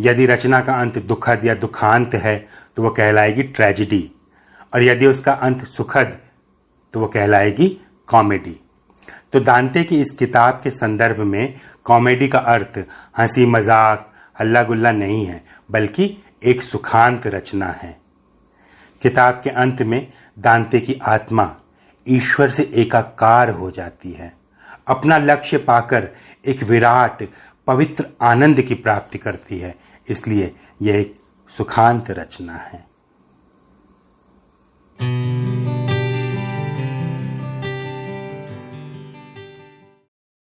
यदि 0.00 0.26
रचना 0.26 0.60
का 0.60 0.74
अंत 0.74 0.98
दुखद 0.98 1.40
या 1.44 1.54
दुखांत 1.54 2.14
है 2.14 2.48
तो 2.76 2.82
वह 2.82 2.90
कहलाएगी 2.90 3.42
ट्रेजिडी 3.42 4.12
और 4.74 4.82
यदि 4.82 5.06
उसका 5.06 5.32
अंत 5.32 5.64
सुखद 5.64 6.18
तो 6.94 7.00
वह 7.00 7.07
कहलाएगी 7.07 7.68
कॉमेडी। 8.09 8.59
तो 9.33 9.40
दांते 9.40 9.85
की 9.85 10.00
इस 10.00 10.11
किताब 10.11 10.61
के 10.64 10.70
संदर्भ 10.70 11.20
में 11.20 11.55
कॉमेडी 11.85 12.28
का 12.28 12.38
अर्थ 12.38 12.78
हँसी 13.18 13.46
मज़ाक 13.46 14.12
हल्ला 14.40 14.62
गुल्ला 14.62 14.92
नहीं 14.92 15.24
है, 15.26 15.44
बल्कि 15.70 16.16
एक 16.44 16.62
सुखांत 16.62 17.26
रचना 17.26 17.66
है। 17.66 18.00
किताब 19.02 19.40
के 19.44 19.50
अंत 19.50 19.83
में 19.83 20.07
दांते 20.38 20.81
की 20.81 20.98
आत्मा 21.02 21.50
ईश्वर 22.07 22.50
से 22.50 22.70
एकाकार 22.74 23.50
हो 23.50 23.70
जाती 23.70 24.12
है। 24.12 24.33
अपना 24.88 25.18
लक्ष्य 25.18 25.59
पाकर 25.59 26.09
एक 26.46 26.62
विराट, 26.62 27.22
पवित्र 27.66 28.07
आनंद 28.22 28.61
की 28.61 28.74
प्राप्ति 28.74 29.18
करती 29.18 29.59
है। 29.59 29.74
इसलिए 30.09 30.55
यह 30.83 30.96
एक 30.96 31.14
सुखांत 31.50 32.11
रचना 32.11 32.52
है। 32.52 32.85